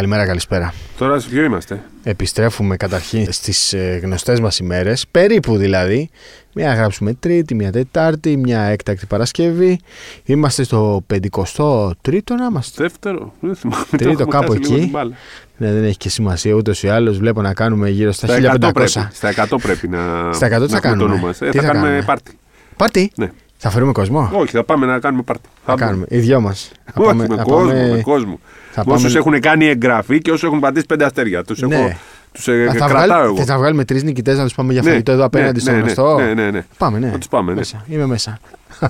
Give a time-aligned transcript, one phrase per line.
[0.00, 0.74] Καλημέρα, καλησπέρα.
[0.98, 6.10] Τώρα σε ποιο είμαστε; Επιστρέφουμε καταρχήν στις ε, γνωστές μας ημέρες, περίπου δηλαδή.
[6.54, 9.78] Μία γράψουμε Τρίτη, μία Τετάρτη, μία έκτακτη Παρασκευή.
[10.24, 12.82] Είμαστε στο 53ο να είμαστε.
[12.82, 13.84] Δεύτερο, δεν θυμάμαι.
[13.90, 14.82] το Τρίτο, έχουμε κάπου χάσει λίγο εκεί.
[14.82, 15.12] την μπάλα.
[15.56, 17.18] Ναι, δεν έχει και σημασία ούτως ή άλλως.
[17.18, 18.72] Βλέπω να κάνουμε γύρω στα, Στα 100, 1500.
[18.72, 20.32] πρέπει, στα 100 πρέπει να.
[20.32, 21.40] Στα 100 τι να θα έχουμε το κάνουμε; νου μας.
[21.40, 22.38] Ε, Τι θα, θα κάνουμε κάνουμε; πάρτι.
[22.76, 23.12] Πάρτι!
[23.16, 23.30] Ναι.
[23.62, 25.48] Θα φέρουμε κόσμο; Όχι, θα πάμε να κάνουμε πάρτι.
[25.66, 26.04] Θα κάνουμε.
[26.08, 26.70] Οι δυο μας.
[26.94, 27.72] Όχι, με κόσμο.
[27.94, 28.40] Με κόσμο.
[28.70, 31.44] θα Με όσους πάμε- έχουν κάνει εγγραφή και όσους έχουν πατήσει πέντε αστέρια.
[31.44, 31.76] Τους Ναι.
[31.76, 31.92] έχω.
[32.32, 33.36] Τους ε, Α, θα κρατάω βγάλει- εγώ.
[33.36, 35.70] θες να βγάλουμε τρεις νικητές να τους πάμε για Ναι, φαγητό εδώ απέναντι ναι, στο
[35.70, 36.18] ναι, ναι, γνωστό.
[36.18, 36.64] ναι, ναι, ναι.
[36.78, 37.10] Πάμε, ναι.
[37.10, 37.56] Θα τους πάμε, ναι.
[37.58, 37.84] Μέσα.
[37.88, 38.38] Είμαι μέσα.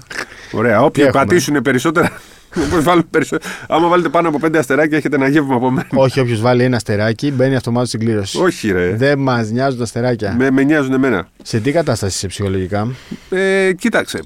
[0.52, 0.82] Ωραία.
[0.82, 2.13] Όποιοι έχουμε; πατήσουν περισσότερα.
[2.66, 5.88] όπως βάλουν περισσότερα- Άμα βάλετε πάνω από πέντε αστεράκια, έχετε ένα γεύμα από μένα.
[5.95, 8.38] Όχι, όποιος βάλει ένα αστεράκι μπαίνει αυτομάτως στην κλήρωση.
[8.43, 8.95] Όχι, ρε.
[8.96, 10.35] Δεν μας νοιάζουν τα αστεράκια.
[10.38, 11.29] Με, με νοιάζουν εμένα.
[11.43, 12.88] Σε τι κατάσταση είσαι ψυχολογικά;
[13.30, 14.21] Ε, κοίταξε.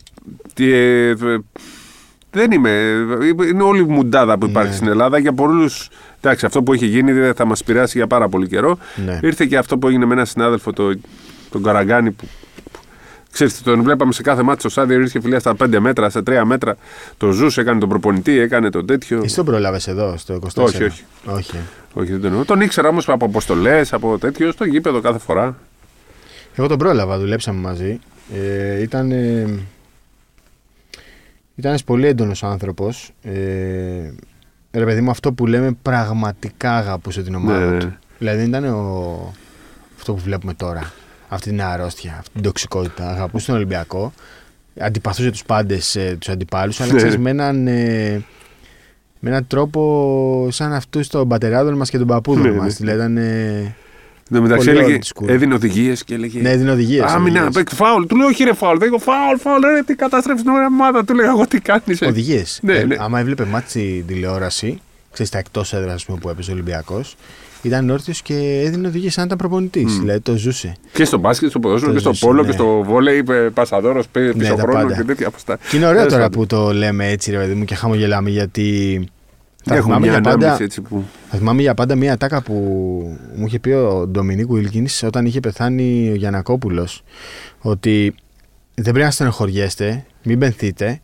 [0.55, 1.17] Τι, ε, ε,
[2.31, 2.71] δεν είμαι.
[3.51, 4.77] Είναι όλη η μουντάδα που υπάρχει Ναι.
[4.77, 5.89] στην Ελλάδα για πολλούς.
[6.21, 8.79] Εντάξει, αυτό που έχει γίνει δεν θα μας πειράσει για πάρα πολύ καιρό.
[9.05, 9.19] Ναι.
[9.23, 10.93] Ήρθε και αυτό που έγινε με έναν συνάδελφο, το,
[11.51, 12.29] τον Καραγκάνη, που.
[13.33, 16.43] Ξέρετε, τον βλέπαμε σε κάθε μάτι στο στάδιο, ήρθε φιλία στα 5 μέτρα, στα 3
[16.45, 16.77] μέτρα.
[17.17, 19.21] Το ζούσε, έκανε τον προπονητή, έκανε το τέτοιο.
[19.25, 20.65] Εσύ τον πρόλαβε εδώ στο 24.
[20.65, 21.05] Όχι, όχι.
[21.25, 21.57] όχι.
[21.93, 22.45] Όχι, δεν τον εννοώ.
[22.45, 25.57] Τον ήξερα όμως από αποστολές, από τέτοιο, στο γήπεδο κάθε φορά.
[26.55, 27.99] Εγώ τον πρόλαβα, δουλέψαμε μαζί.
[28.35, 29.11] Ε, ήταν.
[29.11, 29.59] Ε,
[31.57, 33.11] ήταν ένας πολύ έντονος άνθρωπος.
[33.23, 33.33] Ε,
[34.73, 37.87] ρε παιδί μου, αυτό που λέμε πραγματικά αγαπούσε την ομάδα Ναι, του.
[37.87, 37.97] ναι.
[38.19, 39.33] Δηλαδή δεν ήταν ο,
[39.97, 40.93] αυτό που βλέπουμε τώρα.
[41.29, 43.11] Αυτή την αρρώστια, αυτή την τοξικότητα.
[43.11, 44.13] Αγαπούσε τον Ολυμπιακό.
[44.79, 46.97] Αντιπαθούσε τους πάντες, ε, τους αντιπάλους, αλλά Ναι.
[46.97, 48.23] ξέρεις με έναν, ε,
[49.21, 52.67] με έναν τρόπο σαν αυτούς των πατεράδων μας και των παππούδων Ναι, μας.
[52.67, 52.73] ναι.
[52.93, 53.17] Δηλαδή ήταν...
[53.17, 53.75] Ε,
[54.31, 55.29] Εν τω μεταξύ Πολύ έλεγε, old school.
[55.29, 56.41] έδινε οδηγίες και έλεγε.
[56.41, 57.03] ναι, δίνει οδηγίες.
[57.05, 57.55] Άμυνα, οδηγίες.
[57.55, 58.05] παίξει φάουλ.
[58.07, 58.79] Του λέω, Όχι, ρε φάουλ.
[58.79, 59.61] Δεν έχω φάουλ, φάουλ.
[59.75, 61.05] Ρε, τι καταστρέφεις την ομάδα.
[61.05, 62.03] Του λέω, Εγώ τι κάνεις.
[62.03, 62.59] Οδηγίες.
[62.63, 62.97] Ναι, ε, ναι.
[62.99, 64.81] Άμα έβλεπε ματς στην τηλεόραση,
[65.13, 67.17] ξέρεις τα εκτός έδρας που έπαιζε ο Ολυμπιακός,
[67.63, 69.99] ήταν όρθιος και έδινε οδηγίες σαν ήταν προπονητής.
[69.99, 70.77] Δηλαδή το ζούσε.
[70.93, 72.47] Και στο μπάσκετ, στο ποδόσφαιρο Το και στο ζούσε, πόλο ναι.
[72.47, 73.25] και στο βόλεϊ.
[73.55, 74.97] Πασαδόρο, πίσω Ναι, τα χρόνο πάντα.
[74.97, 75.59] και τέτοια αποστά.
[75.71, 76.41] Και είναι ωραίο Τέλος τώρα πάντων.
[76.41, 79.05] που το λέμε έτσι, ρε παιδί μου, και χαμογελάμε γιατί.
[79.67, 81.05] Θα Έχουμε θυμάμαι, μια για πάντα, ανάμειξη έτσι που.
[81.31, 82.55] θα θυμάμαι για πάντα μια ατάκα που
[83.37, 87.03] μου είχε πει ο Ντομινίκ Βίλκιν όταν είχε πεθάνει ο Γιανακόπουλος.
[87.61, 88.15] Ότι
[88.75, 91.01] δεν πρέπει να στενοχωριέστε, μην πενθείτε.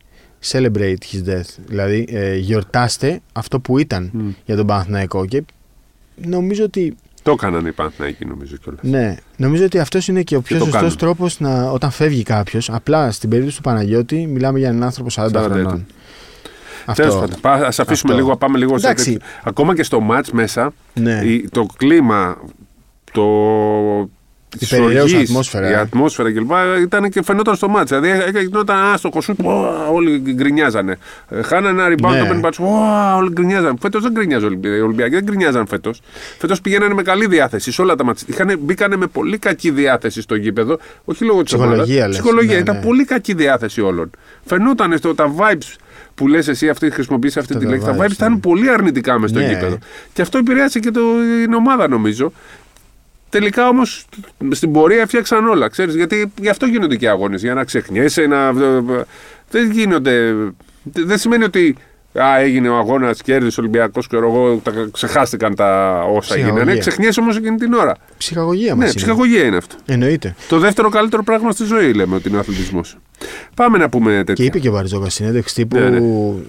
[0.51, 1.45] Celebrate his death.
[1.67, 4.29] Δηλαδή, ε, γιορτάστε αυτό που ήταν Μμ.
[4.45, 5.25] για τον Παναθηναϊκό.
[5.25, 5.43] Και
[6.25, 8.81] νομίζω ότι Το έκαναν οι Παναθηναϊκοί νομίζω κιόλας.
[8.83, 10.97] Ναι, νομίζω ότι αυτός είναι και ο πιο το σωστός κάνουν.
[10.97, 11.37] τρόπος
[11.73, 12.69] όταν φεύγει κάποιος.
[12.69, 15.59] Απλά στην περίπτωση του Παναγιώτη, μιλάμε για έναν άνθρωπο 40 40 χρονών.
[15.59, 15.85] ετών.
[16.85, 17.01] Αυτό.
[17.01, 18.25] Τέλος πάντων, ας αφήσουμε Αυτό.
[18.25, 19.11] λίγο, πάμε λίγο σε Εντάξει.
[19.11, 19.27] τέτοιο.
[19.43, 21.21] Ακόμα και στο ματ μέσα, Ναι.
[21.25, 22.37] η- το κλίμα,
[23.11, 23.23] το.
[24.53, 25.69] Η της περιραίουσα οργής, ατμόσφαιρα.
[25.69, 26.51] Η ατμόσφαιρα κλπ.
[26.81, 27.89] ήταν και φαινόταν στο μάτς.
[27.89, 29.35] Δηλαδή ε, γινόταν άστοχο σου,
[29.93, 30.97] όλοι γκρινιάζανε.
[31.29, 32.19] Ε, Χάνανε ένα rebound, Ναι.
[32.19, 33.73] το παίρνει μπάτσο, «Ω, όλοι γκρινιάζανε.
[33.81, 34.77] Φέτος δεν γκρινιάζαν οι Ολυμπιακοί.
[34.77, 36.01] Οι Ολυμπιακοί δεν γκρινιάζαν φέτος.
[36.37, 38.57] Φέτος πηγαίνανε με καλή διάθεση σε όλα τα μάτια.
[38.59, 40.77] Μπήκανε με πολύ κακή διάθεση στο γήπεδο.
[41.05, 42.17] Όχι λόγω της Ψυχολογία, λες.
[42.17, 42.53] Ψυχολογία.
[42.55, 42.81] Ναι, ήταν ναι.
[42.81, 44.09] πολύ κακή διάθεση όλων.
[44.45, 45.75] Φαινόταν στο, τα vibes
[46.21, 47.85] που λες εσύ, αυτή χρησιμοποιήσει αυτή Τα τη λέξη.
[47.85, 48.39] Τα vibes, vibes ήταν ναι.
[48.39, 49.45] πολύ αρνητικά μες στο Ναι.
[49.45, 49.77] γήπεδο.
[50.13, 51.01] Και αυτό επηρέασε και το,
[51.43, 52.31] την ομάδα νομίζω.
[53.29, 54.05] Τελικά όμως
[54.51, 55.67] στην πορεία φτιάξαν όλα.
[55.67, 57.41] Ξέρεις, γιατί γι' αυτό γίνονται και αγώνες.
[57.41, 58.51] Για να ξεχνιέσαι, να.
[59.49, 60.35] Δεν γίνονται.
[60.83, 61.75] Δεν σημαίνει ότι
[62.19, 66.61] α, έγινε ο αγώνας, κέρδισε ο Ολυμπιακός και εγώ τα ξεχάστηκαν τα όσα Ψυχαγωγία.
[66.63, 66.77] γίνανε.
[66.79, 67.95] Ξεχνιέσαι όμως εκείνη την ώρα.
[68.17, 68.87] Ψυχαγωγία μας.
[68.87, 69.75] Ναι, ψυχαγωγία είναι αυτό.
[69.85, 70.35] Εννοείται.
[70.49, 72.97] Το δεύτερο καλύτερο πράγμα στη ζωή λέμε ότι είναι ο αθλητισμός.
[73.55, 74.33] Πάμε να πούμε τέτοια.
[74.33, 75.77] Και είπε και ο Βαρζόκα συνέντευξη τύπου.
[75.77, 75.99] Ναι, ναι.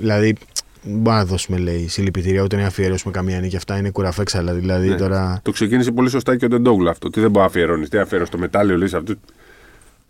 [0.00, 0.34] Δηλαδή,
[0.82, 3.56] δεν μπορούμε να δώσουμε λέει, συλληπιτήρια ούτε να αφιερώσουμε καμία νίκη.
[3.56, 4.52] Αυτά είναι κουραφέξαλα.
[4.52, 4.94] Δηλαδή Ναι.
[4.96, 5.40] τώρα.
[5.42, 7.10] Το ξεκίνησε πολύ σωστά και ο Ντεντόγκλου αυτό.
[7.10, 7.88] Τι δεν μπορεί να αφιερώνεις.
[7.88, 9.14] Τι αφιερώ στο μετάλλιο, λε αυτό.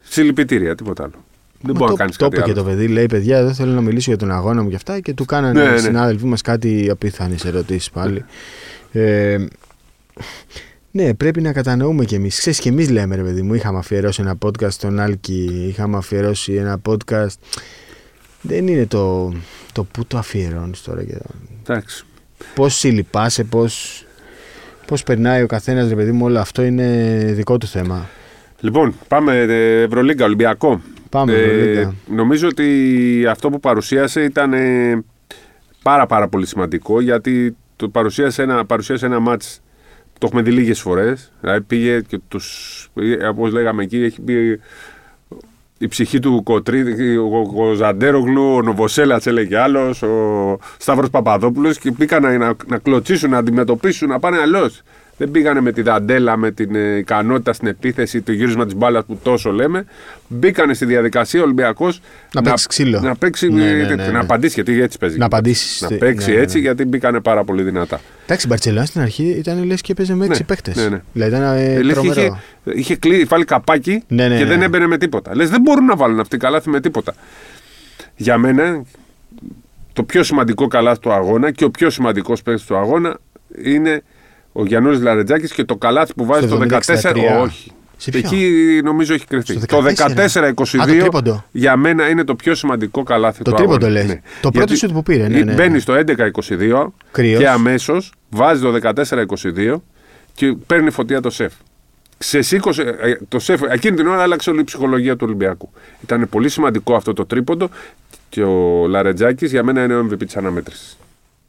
[0.00, 1.24] Συλληπιτήρια, τίποτα άλλο.
[1.62, 2.62] Δεν Μα μπορεί το, να κάνεις το κάτι είπε και άλλο.
[2.62, 5.00] το παιδί, λέει: Παιδιά, εδώ θέλω να μιλήσω για τον αγώνα μου και αυτά.
[5.00, 5.75] Και του κάνανε Ναι, ναι.
[5.75, 8.25] οι συνάδελφοί μας κάτι απίθανες ερωτήσεις πάλι.
[8.93, 9.37] Ε,
[10.91, 12.38] ναι, πρέπει να κατανοούμε κι εμείς.
[12.38, 16.53] Ξέρεις, κι εμείς λέμε, ρε παιδί μου, είχαμε αφιερώσει ένα podcast στον Άλκη, είχαμε αφιερώσει
[16.53, 17.35] ένα podcast.
[18.41, 19.32] Δεν είναι το,
[19.73, 21.15] το πού το αφιερώνεις τώρα και
[21.62, 22.05] Εντάξει.
[22.55, 24.05] πώς συλληπάσαι, πώς
[24.87, 26.87] πώς περνάει ο καθένας, ρε παιδί μου, όλο αυτό είναι
[27.35, 28.08] δικό του θέμα.
[28.61, 30.81] Λοιπόν, πάμε ε, Ευρωλίγκα, Ολυμπιακό.
[31.12, 31.94] Πάμε, Ε, Ευρωλίγκα.
[32.06, 35.05] νομίζω ότι αυτό που παρουσίασε ήταν ε,
[35.82, 39.61] πάρα πάρα πολύ σημαντικό γιατί το παρουσίασε ένα, παρουσίασε ένα μάτς
[40.19, 42.47] το έχουμε δει λίγες φορές δηλαδή πήγε και τους
[42.94, 44.61] ε, όπως λέγαμε εκεί έχει πει
[45.79, 51.93] η ψυχή του Κοτρί, ο, ο Ζαντέρογλου, ο Νοβοσέλατς έλεγε άλλος, ο Σταύρος Παπαδόπουλος και
[51.93, 54.82] πήγαν να, να, να κλωτσίσουν, να αντιμετωπίσουν, να πάνε αλλιώς.
[55.17, 59.05] Δεν πήγανε με τη δαντέλα, με την ε, ικανότητα στην επίθεση, το γύρισμα της μπάλας
[59.05, 59.85] που τόσο λέμε.
[60.29, 62.00] Μπήκανε στη διαδικασία ο Ολυμπιακός
[62.35, 63.00] Να παίξει ξύλο.
[63.00, 64.06] να, παίξει, Ναι, ναι, ε, ναι, ναι.
[64.11, 65.19] να απαντήσει, γιατί έτσι παίζει.
[65.19, 65.85] Να απαντήσει.
[65.85, 66.62] Να παίξει ναι, ναι, έτσι, ναι.
[66.62, 68.00] γιατί μπήκανε πάρα πολύ δυνατά.
[68.25, 70.76] Εντάξει, η Μπαρσελόνα στην αρχή ήταν λες και παίζει με έξι Ναι, παίκτες.
[70.76, 71.00] ναι, ναι.
[71.12, 72.38] Δηλαδή ήταν ε, Ε, λες και τρομερό.
[72.65, 74.49] είχε, είχε κλεί, βάλει καπάκι Ναι, ναι, και ναι.
[74.49, 75.35] δεν έμπαινε με τίποτα.
[75.37, 77.15] Λες δεν μπορούν να βάλουν αυτοί καλάθι με τίποτα.
[78.17, 78.82] Για μένα
[79.93, 83.19] το πιο σημαντικό καλάθι του αγώνα και ο πιο σημαντικός παίκτης του αγώνα
[83.65, 84.03] είναι
[84.52, 86.78] ο Γιαννούλης Λαρετζάκης και το καλάθι που βάζει Στο το 14.
[87.12, 87.40] 70-63.
[87.43, 87.70] Όχι.
[87.96, 89.52] Σε ποιο; Εκεί νομίζω έχει κρυφτεί.
[89.52, 90.02] Στο Το 14.
[90.02, 91.44] Α, το 14-22 τρίποντο.
[91.52, 94.04] για μένα είναι το πιο σημαντικό καλάθι Το του τρίποντο αγώνα.
[94.04, 94.19] λες.
[94.40, 95.52] Το πρώτο σουτ που πήρε, ναι, ναι, ναι.
[95.54, 97.38] Μπαίνει στο 11-22 Κρύος.
[97.38, 99.75] και αμέσως βάζει το 14-22
[100.34, 101.52] και παίρνει φωτιά το σεφ.
[102.19, 103.60] Ξεσήκωσε ε, το σεφ.
[103.69, 105.70] Εκείνη την ώρα άλλαξε όλη η ψυχολογία του Ολυμπιακού.
[106.02, 107.69] Ήταν πολύ σημαντικό αυτό το τρίποντο
[108.28, 110.96] και ο Λαρετζάκης για μένα είναι ο MVP της αναμέτρησης.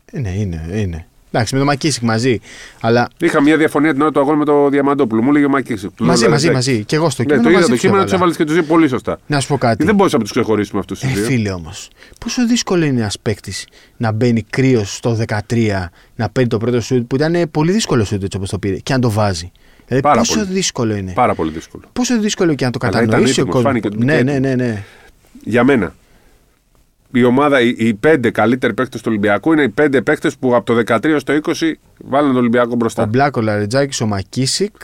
[0.05, 1.07] Ε, ναι, είναι, είναι.
[1.35, 2.39] Εντάξει, με το Μακίσικ μαζί.
[2.81, 5.21] Αλλά Είχα μια διαφωνία την ώρα του αγώνα με το Διαμαντόπουλο.
[5.21, 5.89] Μου λέγε ο Μακίση.
[5.99, 6.83] μαζί, μαζί, μαζί.
[6.83, 7.43] Και εγώ στο Ναι, κείμενο.
[7.43, 8.03] το είδα μαζί το τους κείμενο, έβαλα.
[8.11, 9.19] τους έβαλες και τους δύο πολύ σωστά.
[9.27, 9.85] Να σου πω κάτι.
[9.85, 11.23] Δεν μπορούσα να τους ξεχωρίσουμε αυτούς τους Ε, δύο.
[11.25, 11.89] φίλε όμως,
[12.19, 17.07] πόσο δύσκολο είναι ένας παίκτης να μπαίνει κρύος στο 13, να παίρνει το πρώτο σουτ
[17.07, 19.51] που ήταν ε, πολύ δύσκολο σουτ έτσι όπως το πήρε και να το βάζει.
[19.87, 20.47] Δηλαδή, Πάρα πόσο πολύ.
[20.53, 21.11] δύσκολο είναι.
[21.13, 21.83] Πάρα πολύ δύσκολο.
[21.93, 23.69] Πόσο δύσκολο και να το Αλλά ήταν κατανοήσει ο έτοιμος, κόσμο.
[23.69, 24.83] φάνηκε ότι Ναι, ήταν ναι, ναι, ναι.
[25.43, 25.95] για μένα.
[27.15, 30.73] Η ομάδα, οι, οι πέντε καλύτεροι παίκτες του Ολυμπιακού είναι οι πέντε παίκτες που από
[30.73, 33.05] το 13 στο 20 βάλουν τον Ολυμπιακό Ο μπροστά.
[33.05, 34.75] Μπλάκο Λαρετζάκης, ο Μακίσικ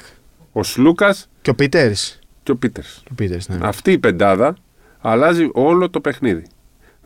[0.51, 2.19] Ο Σλούκας και ο Πίτερς.
[2.43, 3.03] και ο Πίτερς.
[3.11, 3.57] Ο Πίτερς, ναι.
[3.61, 4.55] Αυτή η πεντάδα
[4.99, 6.43] αλλάζει όλο το παιχνίδι.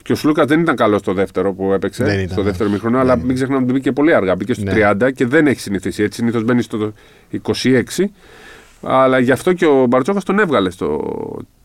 [0.01, 2.47] Και ο Σλούκας δεν ήταν καλός στο δεύτερο που έπαιξε, Δεν ήταν, στο ναι.
[2.49, 4.35] δεύτερο μήχρονο, αλλά μην ξεχνάμε ότι μπήκε πολύ αργά.
[4.35, 4.91] Μπήκε στο Ναι.
[4.91, 6.19] 30 και δεν έχει συνηθίσει έτσι.
[6.19, 6.93] Συνήθως μπαίνει στο
[7.43, 7.81] 26.
[8.83, 11.01] Αλλά γι' αυτό και ο Μπαρτσόκα τον έβγαλε στο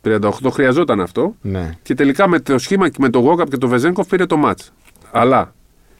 [0.04, 0.30] 38.
[0.52, 1.34] Χρειαζόταν αυτό.
[1.40, 1.70] ναι.
[1.82, 4.72] Και τελικά με το σχήμα και με το Γόκαπ και το Βεζέγκοφ πήρε το μάτς.
[5.12, 5.52] Αλλά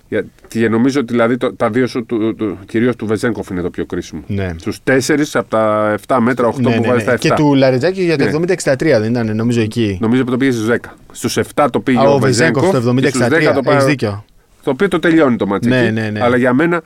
[0.08, 3.70] γιατί νομίζω ότι δηλαδή το- τα δύο σου του, του, κυρίως του Βεζέγκοφ είναι το
[3.70, 4.22] πιο κρίσιμο.
[4.26, 4.54] Ναι.
[4.56, 7.10] Στους τέσσερις από τα 7 μέτρα, 8 Ναι, που ναι, βάζει ναι.
[7.10, 7.18] τα 7.
[7.18, 8.30] Και του Λαρετζάκη για το Ναι.
[8.30, 9.98] 70-63 δεν ήταν, νομίζω εκεί.
[10.00, 10.76] Νομίζω που το πήγε στους 10.
[11.12, 13.62] Στους 7 το πήγε Α, ο, ο Βεζέγκοφ Βεζέγκοφ το και στους 10 το 70-63.
[13.64, 14.24] πάει- Έχεις δίκιο.
[14.62, 15.92] Το οποίο το τελειώνει το ματς Ναι, εκεί.
[15.92, 16.22] ναι, ναι.
[16.22, 16.82] Αλλά για μένα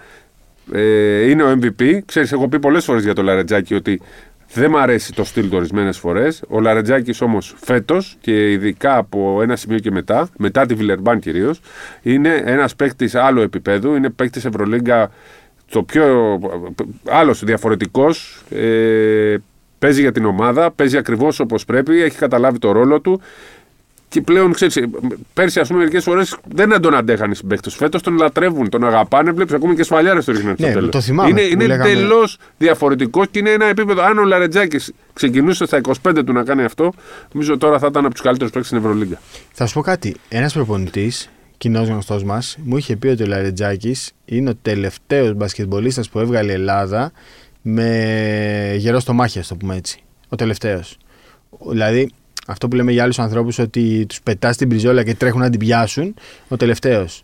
[0.72, 1.98] ε, είναι ο MVP.
[2.04, 4.00] Ξέρεις, έχω πει πολλές φορές για το Λαρετζάκη ότι
[4.54, 6.42] δεν μ' αρέσει το στυλ του ορισμένες φορές.
[6.48, 11.60] Ο Λαρετζάκης όμως φέτος και ειδικά από ένα σημείο και μετά, μετά τη Βιλερμπάν κυρίως,
[12.02, 13.94] είναι ένας παίκτης άλλου επίπεδου.
[13.94, 15.10] Είναι παίκτης Ευρωλίγκα
[15.70, 16.38] το πιο.
[17.08, 18.42] άλλος διαφορετικός.
[18.50, 19.36] Ε,
[19.78, 23.20] παίζει για την ομάδα, παίζει ακριβώς όπως πρέπει, έχει καταλάβει το ρόλο του.
[24.12, 24.78] Και πλέον, ξέρεις,
[25.34, 27.74] πέρσι, ας πούμε, μερικές φορές δεν τον αντέχανε οι συμπαίκτες.
[27.74, 29.30] Φέτος τον λατρεύουν, τον αγαπάνε.
[29.32, 30.90] Βλέπεις ακόμη και σφαλιάρες το ρίχνουν στο Ναι, τέλος.
[30.90, 31.90] το θυμάμαι Είναι, που είναι λέγαμε.
[31.90, 34.02] εντελώς διαφορετικός και είναι ένα επίπεδο.
[34.02, 36.92] Αν ο Λαρετζάκης ξεκινούσε στα 25 του να κάνει αυτό,
[37.32, 39.20] νομίζω τώρα θα ήταν από τους καλύτερους παίκτες στην Ευρωλίγκα.
[39.52, 40.16] Θα σου πω κάτι.
[40.28, 46.08] Ένας προπονητής, κοινός γνωστός μας, μου είχε πει ότι ο Λαρετζάκης είναι ο τελευταίος μπασκετμπολίστας
[46.08, 47.12] που έβγαλε η Ελλάδα
[47.62, 50.02] με γερό στο μάχη, ας το πούμε έτσι.
[50.28, 50.96] Ο τελευταίος.
[51.70, 52.10] Δηλαδή,
[52.46, 55.58] αυτό που λέμε για άλλους ανθρώπους ότι τους πετάς την μπριζόλα και τρέχουν να την
[55.58, 56.14] πιάσουν,
[56.48, 57.22] ο τελευταίος.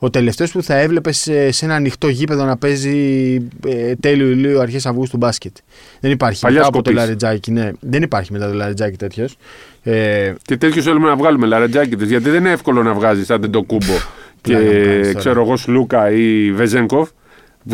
[0.00, 3.36] Ο τελευταίος που θα έβλεπες σε, σε ένα ανοιχτό γήπεδο να παίζει
[3.66, 5.56] ε, τέλειο Ιουλίου, αρχές Αυγούστου μπάσκετ.
[6.00, 6.40] Δεν υπάρχει.
[6.40, 7.06] Παλιάς μετά από το σκοπής.
[7.06, 7.70] Λαρετζάκη, ναι.
[7.80, 9.36] Δεν υπάρχει μετά το Λαρετζάκη τέτοιος.
[9.82, 13.62] Ε, Και τέτοιους θέλουμε να βγάλουμε Λαρετζάκη γιατί δεν είναι εύκολο να βγάζεις σαν το
[13.62, 13.94] κούμπο
[14.40, 15.18] και Πλάκα μου κάνεις τώρα.
[15.18, 17.08] ξέρω εγώ Σλούκα ή Βεζέγκοφ.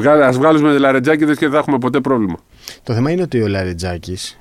[0.07, 2.37] Α βγάλουμε Λαρετζάκη και δεν θα έχουμε ποτέ πρόβλημα.
[2.83, 4.39] Το θέμα είναι ότι ο Λαρετζάκης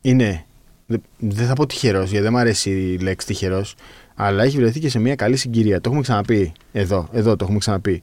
[0.00, 0.45] είναι.
[0.86, 3.74] Δε- Δεν θα πω τυχερός, γιατί δεν μου αρέσει η λέξη τυχερός,
[4.14, 5.80] αλλά έχει βρεθεί και σε μια καλή συγκυρία.
[5.80, 8.02] Το έχουμε ξαναπεί εδώ, εδώ το έχουμε ξαναπεί.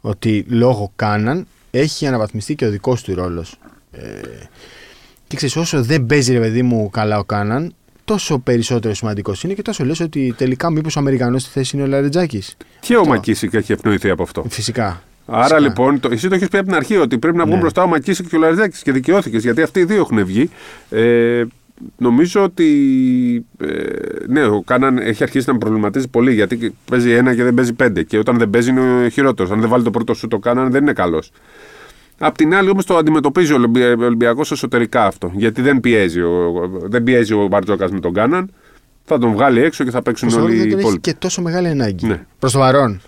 [0.00, 3.56] Ότι λόγω Κάναν έχει αναβαθμιστεί και ο δικός του ρόλος.
[3.92, 4.00] Ε,
[5.26, 7.74] και ξέρεις, όσο δεν παίζει ρε παιδί μου καλά ο Κάναν,
[8.04, 11.84] τόσο περισσότερο σημαντικός είναι και τόσο λες ότι τελικά μήπως ο Αμερικανός στη θέση είναι
[11.84, 12.56] ο Λαρετζάκης.
[12.80, 13.12] Και ο Αυτό.
[13.12, 14.44] Μακίσικ έχει ευνοηθεί από αυτό.
[14.48, 15.02] Φυσικά.
[15.26, 15.60] Άρα Φυσικά.
[15.60, 17.60] λοιπόν, το, εσύ το έχεις πει από την αρχή ότι πρέπει να βγουν Ναι.
[17.60, 20.50] μπροστά ο Μακίσικ και ο Λαρετζάκης και δικαιώθηκες γιατί αυτοί οι δύο έχουν βγει.
[20.90, 21.44] Ε,
[21.98, 23.46] νομίζω ότι.
[23.60, 23.66] Ε,
[24.26, 27.72] ναι, ο Κάναν έχει αρχίσει να με προβληματίζει πολύ γιατί παίζει ένα και δεν παίζει
[27.72, 28.02] πέντε.
[28.02, 29.50] Και όταν δεν παίζει είναι ο χειρότερος.
[29.50, 31.30] Αν δεν βάλει το πρώτο σου το Κάναν δεν είναι καλός.
[32.18, 33.60] Απ' την άλλη όμως το αντιμετωπίζει ο
[33.98, 35.32] Ολυμπιακός εσωτερικά αυτό.
[35.34, 36.52] Γιατί δεν πιέζει ο,
[36.84, 38.50] δεν πιέζει ο Μπαρτζόκας με τον Κάναν.
[39.04, 40.88] Θα τον βγάλει έξω και θα παίξουν Προς το όλοι παρόν οι δεν τον έχει
[40.88, 41.10] υπόλοιποι.
[41.12, 42.06] και τόσο μεγάλη ανάγκη.
[42.06, 42.26] Ναι.
[42.38, 43.00] Προς το παρόν.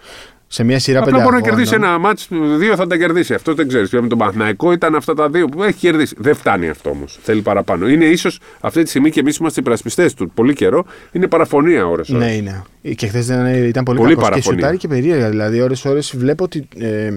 [0.49, 1.65] Σε μια σειρά πέντε Απλά μπορεί να αγώνων.
[1.65, 3.35] κερδίσει ένα μάτς, δύο θα τα κερδίσει.
[3.35, 3.91] Αυτό δεν ξέρεις.
[3.91, 6.15] Με τον Παναθηναϊκό ήταν αυτά τα δύο που έχει κερδίσει.
[6.19, 7.19] Δεν φτάνει αυτό όμως.
[7.23, 7.89] Θέλει παραπάνω.
[7.89, 10.85] Είναι ίσως αυτή τη στιγμή και εμείς είμαστε υπερασπιστέ του πολύ καιρό.
[11.13, 12.09] Είναι παραφωνία ώρες.
[12.09, 12.63] Ναι, είναι.
[12.97, 14.59] Και χθες ήταν, ήταν πολύ, Πολύ κακός και παραφωνία.
[14.61, 15.29] σουτάρει και περίεργα.
[15.31, 17.11] Δηλαδή, ώρες-ώρες βλέπω ότι ε,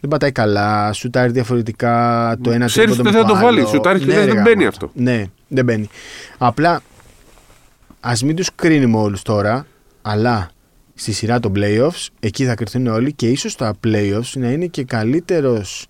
[0.00, 1.92] δεν πατάει καλά, σουτάρει διαφορετικά
[2.42, 3.68] το ένα Ξέρεις τρίποντο ότι με δεν θα το βάλει, άλλο.
[3.68, 4.48] σουτάρει και Ναι, δεν- ρε δεν γάμο.
[4.48, 4.90] μπαίνει αυτό.
[4.94, 5.88] Ναι, δεν μπαίνει.
[6.38, 6.80] Απλά
[8.00, 9.66] ας μην τους κρίνουμε όλους τώρα,
[10.02, 10.50] αλλά
[10.98, 14.84] στη σειρά των playoffs εκεί θα κρυθούν όλοι και ίσως τα playoffs να είναι και
[14.84, 15.86] καλύτερος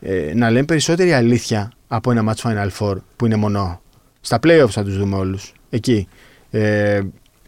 [0.00, 3.80] ε, να λένε περισσότερη αλήθεια από ένα match Final Four που είναι μονό.
[4.20, 5.52] Στα playoffs θα τους δούμε όλους.
[5.70, 6.08] Εκεί.
[6.50, 7.00] Ε,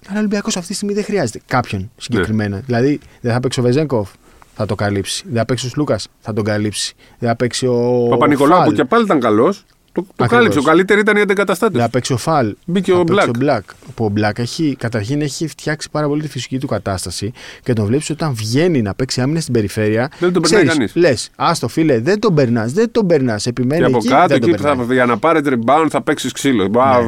[0.08, 2.62] αλλά ο Ολυμπιακός αυτή τη στιγμή δεν χρειάζεται κάποιον συγκεκριμένα.
[2.66, 4.10] Δηλαδή δεν θα παίξει ο Βεζέγκοφ,
[4.54, 5.24] θα το καλύψει.
[5.26, 6.94] Δεν θα παίξει ο Λούκα, θα τον καλύψει.
[7.18, 8.06] Δεν θα παίξει ο.
[8.10, 8.74] Παπα-Νικολάου που Φαλ.
[8.74, 9.64] και πάλι ήταν καλός.
[9.94, 10.36] Το, το Ακριβώς.
[10.38, 10.58] κάλυψε.
[10.58, 11.72] Ο καλύτερο ήταν η αντικαταστάτη.
[11.72, 12.54] Δεν θα παίξει ο Φαλ.
[12.66, 13.42] Μπήκε θα ο παίξει Black.
[13.42, 13.60] Ο Black.
[13.94, 17.32] Που ο Black έχει, καταρχήν έχει φτιάξει πάρα πολύ τη φυσική του κατάσταση
[17.62, 20.10] και τον βλέπεις όταν βγαίνει να παίξει άμυνα στην περιφέρεια.
[20.18, 20.94] Δεν τον περνάει κανείς.
[20.94, 23.46] Λες, άστο φίλε, δεν τον περνάς, δεν τον περνάς.
[23.46, 24.86] Επιμένει Και από εκεί, κάτω δεν τον εκεί που περνάει.
[24.86, 26.68] θα, για να πάρεις rebound θα παίξεις ξύλο.
[26.68, 26.98] Μπα,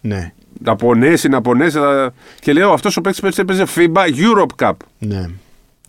[0.00, 0.32] Ναι,
[0.64, 1.78] Να πονέσει, να πονέσει.
[1.78, 4.72] θα- Και λέω αυτός ο παίκτης έπαιζε FIBA Europe Cup.
[4.98, 5.26] ναι.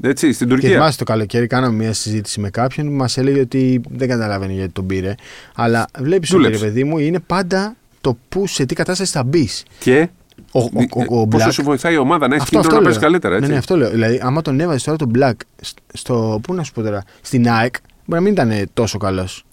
[0.01, 0.69] Έτσι, στην Και Τουρκία.
[0.69, 4.71] θυμάσαι το καλοκαίρι, κάναμε μια συζήτηση με κάποιον που μας έλεγε ότι δεν καταλαβαίνει γιατί
[4.71, 5.15] τον πήρε.
[5.55, 6.63] Αλλά βλέπεις ότι Δούλεψε.
[6.63, 9.65] ρε παιδί μου είναι πάντα το πού, σε τι κατάσταση θα μπεις.
[9.79, 10.09] Και
[10.51, 10.69] Ο, ο,
[11.09, 11.51] ο, ο πόσο Black.
[11.53, 13.07] σου βοηθάει η ομάδα να έχει κίνητρο να παίζει λέω.
[13.07, 13.35] καλύτερα.
[13.35, 13.47] Έτσι.
[13.47, 13.89] Ναι, ναι, αυτό λέω.
[13.89, 16.39] Δηλαδή, άμα τον έβαζες τώρα τον Black σ- στο.
[16.43, 19.45] Πού να σου πω τώρα, στην ΑΕΚ, μπορεί να μην ήταν τόσο καλός.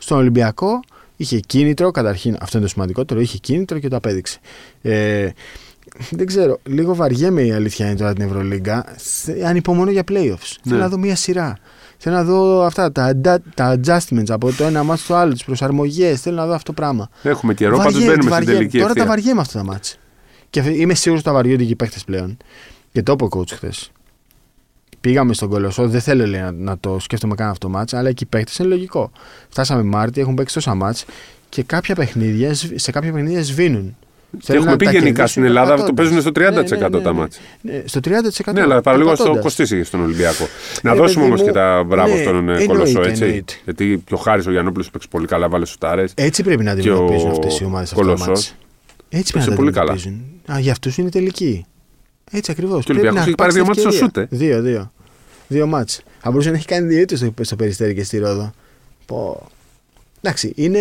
[0.00, 0.80] Στον Ολυμπιακό
[1.16, 4.38] είχε κίνητρο, καταρχήν, αυτό είναι το σημαντικότερο, είχε κίνητρο και το απέδειξε.
[4.82, 5.28] Ε,
[6.10, 8.84] δεν ξέρω, λίγο βαριέμαι η αλήθεια είναι τώρα την Ευρωλίγκα.
[8.96, 10.56] Θε- Ανυπομονώ για playoffs.
[10.64, 11.56] Θέλω να δω μία σειρά.
[11.98, 15.44] Θέλω να δω αυτά, τα, adda- τα adjustments από το ένα μάτι στο άλλο, τις
[15.44, 16.20] προσαρμογές.
[16.20, 17.08] Θέλω να δω αυτό το πράγμα.
[17.22, 18.56] Έχουμε καιρό, πάντως Βαριέμαι, μπαίνουμε στην βαριέμαι.
[18.58, 19.14] τελική Τώρα τα ευθεία.
[19.14, 19.94] βαριέμαι αυτά τα μάτια.
[20.50, 22.36] Και αυ- είμαι σίγουρος ότι τα βαριούνται και οι παίχτε πλέον.
[22.92, 23.90] Και το είπε ο coach χθες.
[25.00, 28.12] Πήγαμε στον Κολοσσό, δεν θέλω λέει, να, να το σκέφτομαι καν αυτό το μάτς, αλλά
[28.12, 29.10] και οι παίχτε είναι λογικό.
[29.48, 31.04] Φτάσαμε Μάρτι, έχουν παίξει τόσα μάτς
[31.48, 33.96] και κάποια παιχνίδια, σβ- σε κάποια παιχνίδια σβήνουν.
[34.38, 35.94] Και Θέλουν έχουμε να πει τα γενικά κερδίσουν στην Ελλάδα το πατώντας.
[35.94, 37.18] παίζουν στο 30% Ναι, ναι, ναι, τα ναι.
[37.18, 37.40] μάτς.
[37.60, 38.52] Ναι, στο 30%.
[38.54, 39.42] Ναι, αλλά παραλίγο στο πατώντας.
[39.44, 40.46] κοστίσει στον Ολυμπιακό.
[40.82, 43.22] Να Ε, δώσουμε παιδί όμως μου, και τα μπράβο ναι, στον ε, εννοείται, Κολοσσό, έτσι.
[43.22, 43.52] εννοείται.
[43.64, 46.04] Γιατί και ο Χάρης ο Γιαννόπουλος παίξει πολύ καλά, βάλε σουτάρε.
[46.14, 48.54] Έτσι πρέπει να Και ο αντιμετωπίζουν αυτές οι ομάδες αυτό το Κολοσσός μάτς.
[49.08, 49.92] Έτσι πρέπει να πολύ τα καλά.
[49.92, 50.56] αντιμετωπίζουν.
[50.56, 51.64] Α, για αυτούς είναι τελική.
[52.30, 52.84] Έτσι ακριβώς.
[52.84, 54.26] Και ο Ολυμπιακός έχει πάρει δύο μάτς στο σούτ, ε.
[54.30, 54.92] Δύο, δύο.
[55.48, 56.00] Δύο μάτς.
[56.20, 58.52] Θα μπορούσε να έχει κάνει δύο ήττες στο, στο περιστέρι και στη Ρόδο.
[59.06, 59.48] Πω.
[60.26, 60.78] Εντάξει, είναι.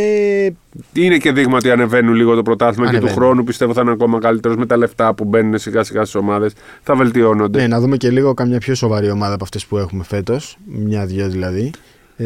[0.94, 3.24] Είναι και δείγμα ότι ανεβαίνουν λίγο το πρωτάθλημα και του Ανεβαίνουν.
[3.24, 6.54] χρόνου πιστεύω θα είναι ακόμα καλύτερος με τα λεφτά που μπαίνουν σιγά σιγά στις ομάδες.
[6.84, 7.60] Θα βελτιώνονται.
[7.62, 10.58] Ναι, να δούμε και λίγο καμιά πιο σοβαρή ομάδα από αυτές που έχουμε φέτος.
[10.66, 11.72] Μια-δυο δηλαδή.
[12.18, 12.26] Ε,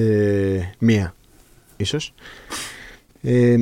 [0.80, 1.14] μία,
[1.78, 2.14] ίσως.
[3.22, 3.56] Ε,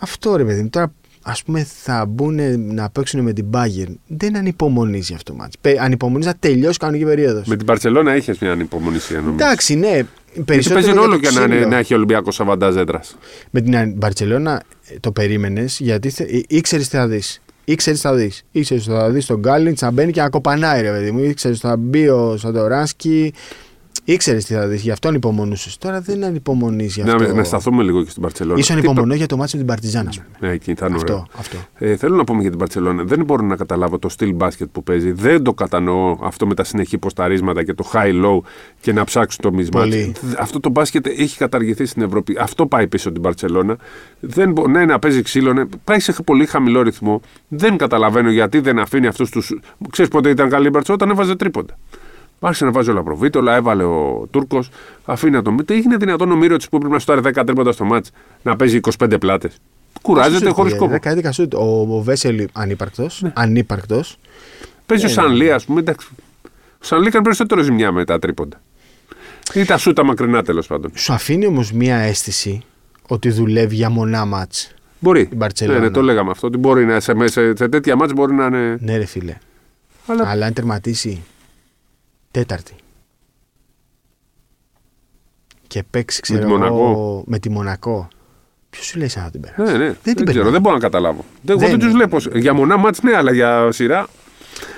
[0.00, 0.68] αυτό ρε παιδί μου.
[0.70, 2.40] Τώρα ας πούμε θα μπουν
[2.74, 3.94] να παίξουν με την Bayern.
[4.06, 5.56] Δεν ανυπομονείς για αυτό το μάτς.
[5.60, 7.46] Πε- Ανυπομονείς να τελειώσει η κανονική περίοδος.
[7.46, 9.44] Με την Παρσελώνα είχες μια ανυπομονησία νομίζω.
[9.44, 10.02] Εντάξει, ναι.
[10.36, 11.68] Γιατί Περισσότερο παίζει για ρόλο το και να, είναι- ξύλο.
[11.70, 13.00] να έχει Ολυμπιακός Σαββαντάζ έντρα.
[13.50, 14.62] Με την Μπαρσελόνα
[15.00, 16.12] το περίμενες γιατί
[16.48, 17.40] ήξερες τι θα δεις.
[17.64, 18.44] Ήξερες τι θα δεις.
[18.50, 21.22] Ήξερες ότι θα δεις τον Γκάλιντ να μπαίνει και να κοπανάει, ρε παιδί μου.
[21.22, 23.32] Ήξερες ότι θα μπει ο Σαντοράνσκι.
[24.04, 24.82] Ήξερες τι θα δεις.
[24.82, 25.70] Γι' αυτό ανυπομονούσε.
[25.78, 27.18] Τώρα δεν ανυπομονείς γι' αυτό.
[27.18, 28.58] Να, να σταθούμε λίγο και στην Παρσελώνα.
[28.58, 30.48] Ίσο ανυπομονώ για το μάτσο με την Παρτιζάν, ας πούμε.
[30.48, 31.26] Ναι, εκεί θα είναι ωραίο.
[31.36, 31.38] Αυτό.
[31.38, 31.84] αυτό.
[31.86, 33.02] Ε, θέλω να πούμε για την Παρσελόνα.
[33.02, 35.12] Δεν μπορώ να καταλάβω το στυλ μπάσκετ που παίζει.
[35.12, 38.40] Δεν το κατανοώ αυτό με τα συνεχή ποσταρίσματα και το high-low
[38.80, 39.70] και να ψάξουν το mismatch.
[39.70, 40.12] Πολύ.
[40.38, 42.36] Αυτό το μπάσκετ έχει καταργηθεί στην Ευρώπη.
[42.40, 43.76] Αυτό πάει πίσω την Παρσελόνα.
[44.20, 44.68] Δεν μπο...
[44.68, 45.52] Ναι, να παίζει ξύλο.
[45.52, 45.64] Ναι.
[45.84, 47.20] Πάει σε πολύ χαμηλό ρυθμό.
[47.48, 49.42] Δεν καταλαβαίνω γιατί δεν αφήνει αυτούς του.
[49.90, 51.78] Ξέρεις πότε ήταν καλή η Μπαρσελόνα όταν έβαζε τρίποντα.
[52.40, 54.70] Άρχισε να βάζει ο Λαπροβίτολα, έβαλε ο Τούρκος.
[55.04, 55.56] Αφήνει να τον.
[55.56, 58.10] Δεν έγινε δυνατόν ο Μύρο που πρέπει να στάρει 10 τρίποντα στο μάτς
[58.42, 59.56] να παίζει 25 πλάτες;
[60.02, 60.98] Κουράζεται χωρίς κόπο.
[61.02, 61.54] 10-11 σουτ.
[61.54, 63.22] Ο, ο Βέσελ ανύπαρκτος.
[63.22, 63.32] Ναι.
[63.34, 64.18] Ανύπαρκτος.
[64.86, 65.80] Παίζει ο Ε, Σανλή, ας πούμε.
[65.80, 66.08] Εντάξει.
[66.58, 68.60] Ο Σανλή έκανε περισσότερο ζημιά με τα τρίποντα.
[69.54, 70.90] Ή τα σούτα μακρινά τέλος πάντων.
[70.94, 72.62] Σου αφήνει όμως μία αίσθηση
[73.08, 74.74] ότι δουλεύει για μονά μάτς.
[74.98, 75.20] Μπορεί.
[75.32, 75.78] Η Μπαρτσελώνα.
[75.78, 76.46] Ναι, ναι, το λέγαμε αυτό.
[76.46, 78.76] Ότι μπορεί να σε, σε, σε τέτοια μάτς μπορεί να είναι.
[78.80, 79.36] Ναι, ρε φίλε.
[80.06, 81.22] Αλλά Αλλά αν τερματίσει
[82.36, 82.74] τέταρτη
[85.66, 86.74] και παίξει ξέρω τη Μονακό.
[86.74, 88.08] εγώ, με τη Μονακό.
[88.70, 89.84] Ποιος σου λέει σαν να την περάσει; ναι, ναι.
[89.84, 90.52] Δεν Δεν, την ξέρω, περνάει.
[90.52, 91.24] δεν μπορώ να καταλάβω.
[91.42, 92.18] Δεν, εγώ Δεν- δεν τους βλέπω.
[92.38, 94.06] Για μονά μάτς ναι, αλλά για σειρά.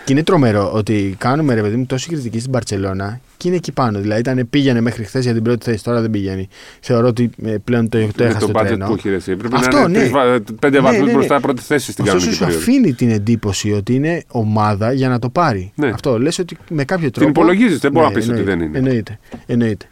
[0.04, 3.72] Και είναι τρομερό ότι κάνουμε ρε παιδί μου τόση κριτική στην Παρσελώνα και είναι εκεί
[3.72, 4.00] πάνω.
[4.00, 6.48] Δηλαδή ήταν, πήγαινε μέχρι χθες για την πρώτη θέση, τώρα δεν πηγαίνει.
[6.80, 8.86] Θεωρώ ότι ε, πλέον το, το με έχασε το το budget τρένο.
[8.86, 9.36] που έχει ρε, εσύ.
[9.36, 9.98] Πρέπει Αυτό, να είναι ναι.
[9.98, 11.12] τρεις βα- πέντε Ναι, βαθμούς ναι, ναι.
[11.12, 12.60] μπροστά πρώτη θέση στην Ωστόσο κανονική σου περίοδο.
[12.62, 15.72] αφήνει την εντύπωση ότι είναι ομάδα για να το πάρει.
[15.74, 15.88] Ναι.
[15.88, 17.28] Αυτό λες ότι με κάποιο τρόπο.
[17.30, 18.78] υπολογίζεις, δεν μπορεί Ναι, να πεις ότι εννοείται, δεν είναι.
[18.78, 19.18] Εννοείται.
[19.46, 19.86] εννοείται.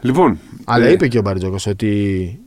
[0.00, 0.38] Λοιπόν.
[0.64, 2.38] Αλλά ε, είπε και ο Μπαρτζόκος ότι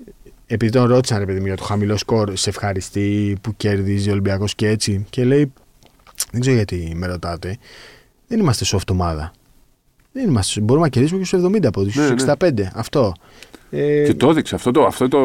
[0.48, 4.12] επειδή τον ρώτησαν ρε παιδί μου για το χαμηλό σκορ, σε ευχαριστεί που κερδίζει ο
[4.12, 5.06] Ολυμπιακός και έτσι.
[5.10, 5.54] Και λέει,
[6.32, 7.58] δεν ξέρω γιατί με ρωτάτε,
[8.28, 9.32] δεν είμαστε soft ομάδα.
[10.18, 12.34] Δεν είμαστε, μπορούμε να κερδίσουμε και στους 70 από τους Ναι, ναι.
[12.40, 12.52] 65.
[12.74, 13.14] Αυτό.
[13.72, 14.86] Ε, Και το έδειξε αυτό το.
[14.86, 15.20] Αυτό το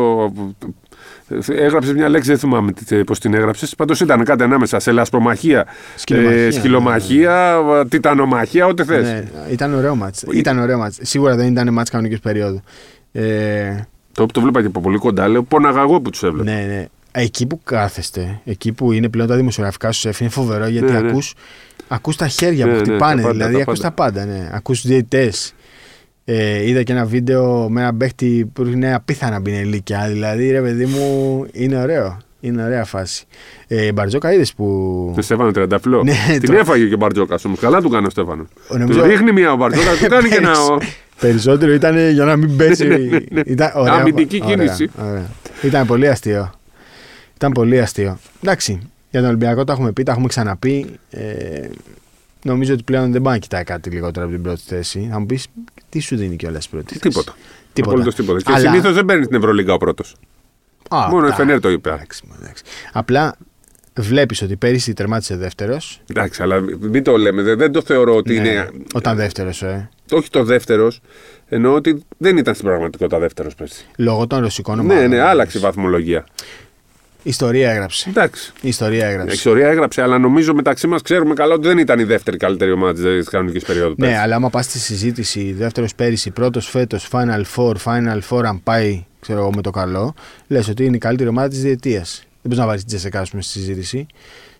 [1.49, 2.73] έγραψε μια λέξη, δεν θυμάμαι
[3.07, 3.75] πώς την έγραψες.
[3.75, 5.67] Πάντως ήταν κάτι ανάμεσα σε λασπομαχία,
[5.97, 9.03] Σκυλομαχία, ε, σκυλομαχία, τιτανομαχία, ό,τι θες.
[9.03, 10.23] ναι, ήταν ωραίο μάτς.
[10.33, 10.99] Ήταν ωραίο μάτς.
[11.03, 12.61] Σίγουρα δεν ήταν μάτς κανονικής περίοδου.
[13.13, 13.77] Ε,
[14.13, 15.29] Το, το βλέπα και από πολύ κοντά.
[15.29, 16.51] Λέω πόναγα εγώ που τους έβλεπα.
[16.51, 16.87] Ναι, ναι.
[17.13, 21.01] Εκεί που κάθεστε, εκεί που είναι πλέον τα δημοσιογραφικά σου σεφ, είναι φοβερό γιατί Ναι,
[21.01, 21.11] ναι.
[21.93, 23.21] Ακούς, ακούς τα χέρια Ναι, που ναι, χτυπάνε.
[23.23, 23.95] τα πάντα, δηλαδή τα ακούς πάντα.
[23.95, 24.25] τα πάντα.
[24.25, 24.51] Ναι.
[24.53, 25.55] Ακούς τους διαιτητές.
[26.25, 30.07] Ε, είδα και ένα βίντεο με ένα παίχτη που είναι απίθανα να μπει ηλικία.
[30.09, 32.17] Δηλαδή, ρε παιδί μου, είναι ωραίο.
[32.43, 33.25] Είναι ωραία φάση.
[33.67, 34.65] Ε, Μπαρτζόκα είδες που.
[35.17, 36.03] Το Στέφανο Τριανταφυλό.
[36.03, 37.59] Ναι, Την το- έφαγε και ο Μπαρτζόκας όμως.
[37.59, 38.47] Καλά του κάνει ο Στέφανο.
[38.69, 40.53] Ο, νομίζω- Του ρίχνει μία ο Μπαρτζόκας, του κάνει και ένα.
[41.21, 42.87] Περισσότερο ήταν για να μην πέσει.
[42.87, 43.41] Ναι, ναι, ναι.
[43.45, 44.91] Ήταν ωραία, Αμυντική ωραία, κίνηση.
[45.01, 45.31] ωραία.
[45.63, 46.51] Ήταν πολύ αστείο.
[47.37, 48.19] Ήταν πολύ αστείο.
[48.43, 48.81] Εντάξει,
[49.11, 50.87] για τον Ολυμπιακό τα έχουμε πει, τα έχουμε ξαναπεί.
[51.11, 51.69] Ε,
[52.45, 55.09] νομίζω ότι πλέον δεν πάει να κοιτάει κάτι λιγότερο από την πρώτη θέση.
[55.13, 55.47] Θα μου πεις,
[55.89, 57.35] τι σου δίνει κιόλας η πρώτη θέση; Τίποτα.
[57.73, 57.93] Τίποτα.
[57.93, 58.39] Απολύτως τίποτα.
[58.41, 60.17] Και Αλλά- συνήθως δεν παίρνει την Ευρωλίγα ο πρώτος.
[60.89, 61.91] Α, Μόνο η τα- Φενέρ το είπε.
[61.91, 62.63] εντάξει, εντάξει.
[62.93, 63.37] Απλά
[63.99, 66.01] βλέπεις ότι πέρυσι τερμάτισε δεύτερος.
[66.11, 67.43] Εντάξει, αλλά μην το λέμε.
[67.43, 68.53] Δεν, δεν το θεωρώ ότι είναι.
[68.53, 69.89] Ναι, Όταν δεύτερος, ε.
[70.11, 71.01] Όχι το δεύτερος.
[71.49, 73.85] Εννοώ ότι δεν ήταν στην πραγματικότητα δεύτερος πέρσι.
[73.97, 75.09] Λόγω των ρωσικών Ναι, ομάδων.
[75.09, 76.27] ναι, άλλαξε η βαθμολογία.
[77.23, 78.09] Ιστορία έγραψε.
[78.09, 78.53] Εντάξει.
[78.61, 79.33] Ιστορία έγραψε.
[79.35, 82.93] Εξορία έγραψε, αλλά νομίζω μεταξύ μας ξέρουμε καλά ότι δεν ήταν η δεύτερη καλύτερη ομάδα
[83.03, 83.95] της κανονικής περίοδου.
[83.99, 84.21] Ναι, πέρσι.
[84.21, 89.05] αλλά άμα πας στη συζήτηση δεύτερος πέρυσι, πρώτος φέτος, Final Four, Final Four, αν πάει
[89.21, 90.15] ξέρω εγώ, με το καλό,
[90.49, 92.19] λες ότι είναι η καλύτερη ομάδα της διετίας.
[92.23, 94.07] Δεν μπορείς να βάλεις την Τζεσεκά πούμε, στη συζήτηση.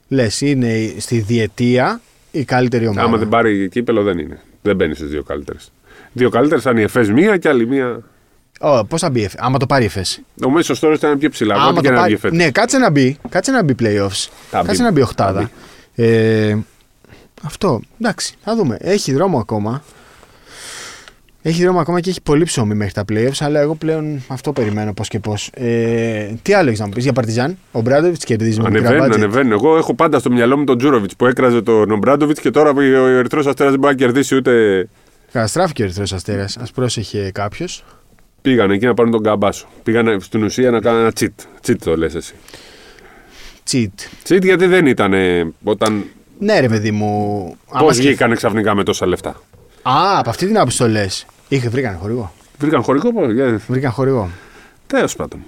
[0.09, 2.01] Λες, είναι η- στη διετία
[2.31, 3.03] η καλύτερη ομάδα.
[3.03, 4.41] Άμα δεν πάρει κύπελο, δεν είναι.
[4.63, 5.73] Δεν μπαίνει στις δύο καλύτερες.
[6.13, 8.01] Δύο καλύτερες ήταν η ΕΦΕΣ μία και άλλη μία.
[8.63, 10.21] Ω, Πώς θα μπει, η Εφ- άμα το πάρει η ΕΦΕΣ.
[10.45, 11.55] Ο μέσο τώρα ήταν πιο ψηλά.
[11.55, 12.37] Άμα Ό,τι το και να πάρει- βγει φέτος.
[12.39, 13.19] Ναι, κάτσε να μπει.
[13.29, 14.29] Κάτσε να μπει playoffs.
[14.51, 14.83] Θα κάτσε μπει.
[14.83, 15.51] να μπει Θα οχτάδα.
[15.95, 16.57] Ε,
[17.43, 17.81] αυτό.
[18.01, 18.77] Εντάξει, θα δούμε.
[18.81, 19.83] Έχει δρόμο ακόμα.
[21.43, 24.93] Έχει δρόμο ακόμα και έχει πολύ ψωμί μέχρι τα playoffs, αλλά εγώ πλέον αυτό περιμένω
[24.95, 25.51] πώς και πώς.
[25.55, 27.59] Ε, τι άλλο έχεις να μου πεις για Παρτιζάν.
[27.73, 29.15] Ο Μπράντοβιτς κερδίζει με μικρά Ανεβαίνουν, budget.
[29.17, 29.53] ανεβαίνουν.
[29.53, 32.81] Εγώ έχω πάντα στο μυαλό μου τον Τζούροβιτς που έκραζε τον Ομπράντοβιτς και τώρα ο
[33.07, 34.89] Ερυθρός Αστέρας δεν μπορεί να κερδίσει ούτε.
[35.33, 36.57] Καταστράφηκε ο Ερυθρός Αστέρας.
[36.57, 37.85] Α πρόσεχε κάποιος.
[38.43, 39.67] Πήγαν εκεί να πάρουν τον καμπάσο.
[39.83, 41.67] Πήγαν στην ουσία να κάνουν ένα cheat.
[41.67, 42.35] Cheat το λες εσύ.
[43.65, 44.01] Τσιτ.
[44.29, 46.05] Cheat γιατί δεν ήταν ε, όταν.
[46.39, 47.39] Ναι, ρε παιδί μου.
[47.69, 49.31] Πώς άμα σκεφ- βγήκανε ξαφνικά με τόσα λεφτά;
[49.83, 51.27] Α, από αυτή την άποψη το λες.
[51.49, 52.33] Είχε, βρήκαν χορηγό.
[52.59, 53.27] Βρήκαν χωρικό πώς.
[53.67, 54.31] Βρήκαν χορηγό.
[54.87, 55.41] Τέλος πάντων.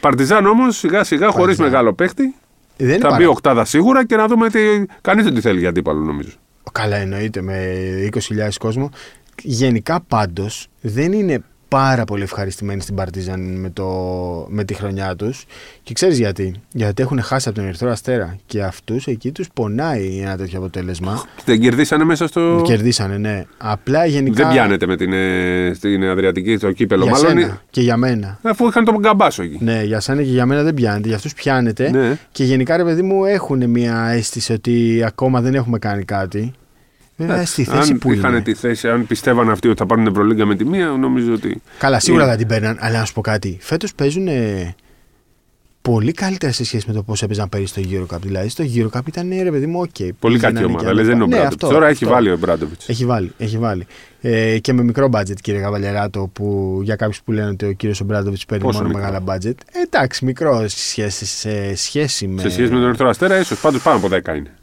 [0.00, 1.66] Παρτιζάν όμως σιγά σιγά χωρίς Παρτιζάν.
[1.66, 2.34] μεγάλο παίχτη.
[2.76, 4.58] Δεν είναι Θα μπει παρά- οκτάδα σίγουρα και να δούμε τι.
[5.00, 6.30] Κανείς δεν τη θέλει για αντίπαλο νομίζω.
[6.72, 7.74] Καλά, εννοείται με
[8.14, 8.90] 20.000 κόσμο.
[9.42, 13.86] Γενικά πάντως δεν είναι πάρα πολύ ευχαριστημένοι στην Παρτίζαν με, το,
[14.48, 15.44] με τη χρονιά τους.
[15.82, 18.36] Και ξέρεις γιατί; Γιατί έχουν χάσει από τον Ερυθρό Αστέρα.
[18.46, 21.24] Και αυτούς εκεί τους πονάει ένα τέτοιο αποτέλεσμα.
[21.44, 22.62] Δεν κερδίσανε μέσα στο.
[22.64, 23.44] Κερδίσανε, ναι.
[23.58, 24.44] Απλά γενικά.
[24.44, 27.02] Δεν πιάνεται με την, ε, στην Αδριατική στο κύπελο.
[27.02, 28.38] Για Μάλλον σένα και για μένα.
[28.42, 29.58] αφού είχαν τον Καμπάσο εκεί.
[29.60, 31.08] Ναι, για σένα και για μένα δεν πιάνεται.
[31.08, 31.90] Για αυτούς πιάνεται.
[31.90, 32.18] Ναι.
[32.32, 36.52] Και γενικά, ρε παιδί μου, έχουν μια αίσθηση ότι ακόμα δεν έχουμε κάνει κάτι.
[37.20, 38.40] Βέβαια, στη θέση αν που είχαν είναι.
[38.40, 41.62] τη θέση, αν πιστεύαν αυτοί ότι θα πάρουν Ευρωλίγκα με τη μία, νομίζω ότι.
[41.78, 42.32] Καλά, σίγουρα Είναι.
[42.32, 43.58] θα την παίρναν, αλλά να σου πω κάτι.
[43.60, 44.74] Φέτος παίζουν ε,
[45.82, 48.20] πολύ καλύτερα σε σχέση με το πώς έπαιζαν πέρυσι στο Euro Cup.
[48.20, 49.88] Δηλαδή στο Euro Cup ήταν ρε παιδί μου, οκ.
[50.18, 50.84] Πολύ πήγαιναν κακή και ομάδα.
[50.88, 50.94] άλλα.
[50.94, 51.62] Λες, δεν είναι ο Ναι, Μπράντοβιτς.
[51.64, 52.14] αυτό, Τώρα έχει αυτό.
[52.14, 52.88] βάλει ο Μπράντοβιτς.
[52.88, 53.86] Έχει βάλει, έχει βάλει.
[54.20, 58.00] Ε, και με μικρό budget, κύριε Καβαλιαράτο, που για κάποιους που λένε ότι ο κύριος
[58.00, 59.54] Ομπράντοβιτ παίρνει Πόσο μόνο μικρό; μεγάλα budget.
[59.72, 62.40] Ε, εντάξει, μικρό σε σχέση, σε σχέση με.
[62.40, 64.54] Σε σχέση με τον Ερυθρό Αστέρα, ίσως πάντως πάνω από 10 είναι.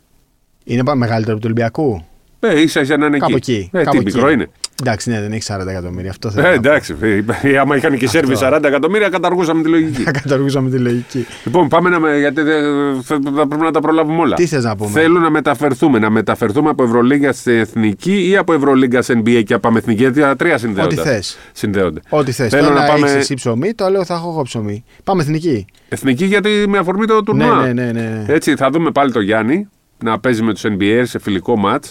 [0.63, 2.05] Είναι πα- μεγαλύτερο από του Ολυμπιακού.
[2.49, 3.51] Ε, ίσα ίσα να είναι Κάπου εκεί.
[3.51, 3.69] εκεί.
[3.73, 4.15] Ε, κάπου τι εκεί.
[4.15, 4.49] μικρό είναι.
[4.81, 6.09] Εντάξει, ναι, δεν έχει 40 εκατομμύρια.
[6.09, 6.67] Αυτό θέλω Ε, να πω.
[6.67, 6.95] εντάξει.
[7.41, 10.01] ε, Άμα είχαν και οι Σέρβοι 40 εκατομμύρια, καταργούσαμε τη λογική.
[10.01, 11.25] Θα καταργούσαμε τη λογική.
[11.45, 11.99] λοιπόν, πάμε να.
[11.99, 14.35] με- Γιατί δεν- θα θα πρέπει να τα προλάβουμε όλα.
[14.35, 15.99] Τι θες να πούμε; Θέλω να μεταφερθούμε.
[15.99, 20.01] Να μεταφερθούμε από Ευρωλίγκα σε εθνική ή από Ευρωλίγκα σε NBA και από εθνική.
[20.01, 20.95] Γιατί τα τρία συνδέονται.
[20.99, 21.37] Ό,τι θες.
[21.51, 21.99] Συνδέονται.
[22.09, 22.49] Ό,τι θες.
[22.49, 24.83] Θέλω Το να ένα πάμε- έχεις εσύ ψωμί, το άλλο θα έχω εγώ ψωμί.
[25.03, 25.65] Πάμε εθνική.
[25.89, 27.73] Εθνική γιατί με αφορμή το Ναι, τουρνουά.
[27.73, 27.91] ναι, ναι.
[27.91, 28.25] ναι.
[28.27, 29.67] Έτσι, θα δούμε πάλι το Γιάννη
[30.03, 31.85] να παίζει με τους NBA σε φιλικό ματ.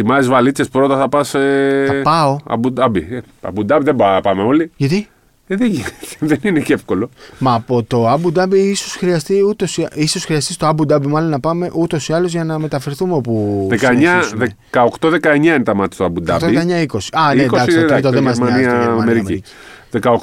[0.00, 1.34] Ετοιμάζεις βαλίτσες πρώτα, θα πας.
[1.34, 1.84] Ε...
[1.86, 2.36] Θα πάω.
[2.46, 3.06] Αμπουντάμπι.
[3.10, 4.70] Ε, Αμπουντάμπι δεν πά- πάμε όλοι.
[4.76, 5.08] Γιατί;
[5.46, 5.90] Ε, δεν, γίνεται.
[6.30, 7.10] δεν είναι και εύκολο.
[7.38, 11.30] Μα από το Abu Dhabi ίσως χρειαστεί, ούτως, ή- ίσως χρειαστεί στο Abu Dhabi μάλλον
[11.30, 14.56] να πάμε ούτως ή άλλως για να μεταφερθούμε όπου 19 συνεχίσουμε.
[15.00, 16.46] 18-19 είναι τα μάτια του Αμπουντάμπι.
[16.46, 16.98] 18-19-20.
[17.12, 18.52] Α, ναι, εντάξει, το τρίτο δεν μας νοιάζει.
[18.64, 19.42] το Γερμανία, Αμερική.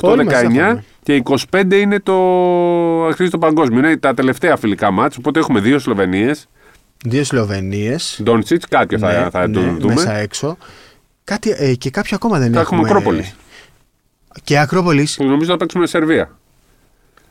[0.01, 0.83] Όλοι μας τα 18-19 έχουμε.
[1.03, 2.13] και 25 είναι το
[3.05, 3.79] αρχίζει το παγκόσμιο.
[3.79, 5.15] Είναι τα τελευταία φιλικά μάτια.
[5.19, 6.47] Οπότε έχουμε δύο Σλοβενίες.
[7.07, 8.19] Δύο Σλοβενίες.
[8.23, 9.93] Ντόντσιτς, κάποιο θα, ναι, θα το ναι, δούμε.
[9.93, 10.57] Μέσα έξω.
[11.23, 13.35] Κάτι, ε, και κάποιο ακόμα δεν Θα έχουμε Ακρόπολης.
[14.43, 15.15] Και Ακρόπολης.
[15.15, 16.37] Που νομίζω θα παίξουμε Σερβία.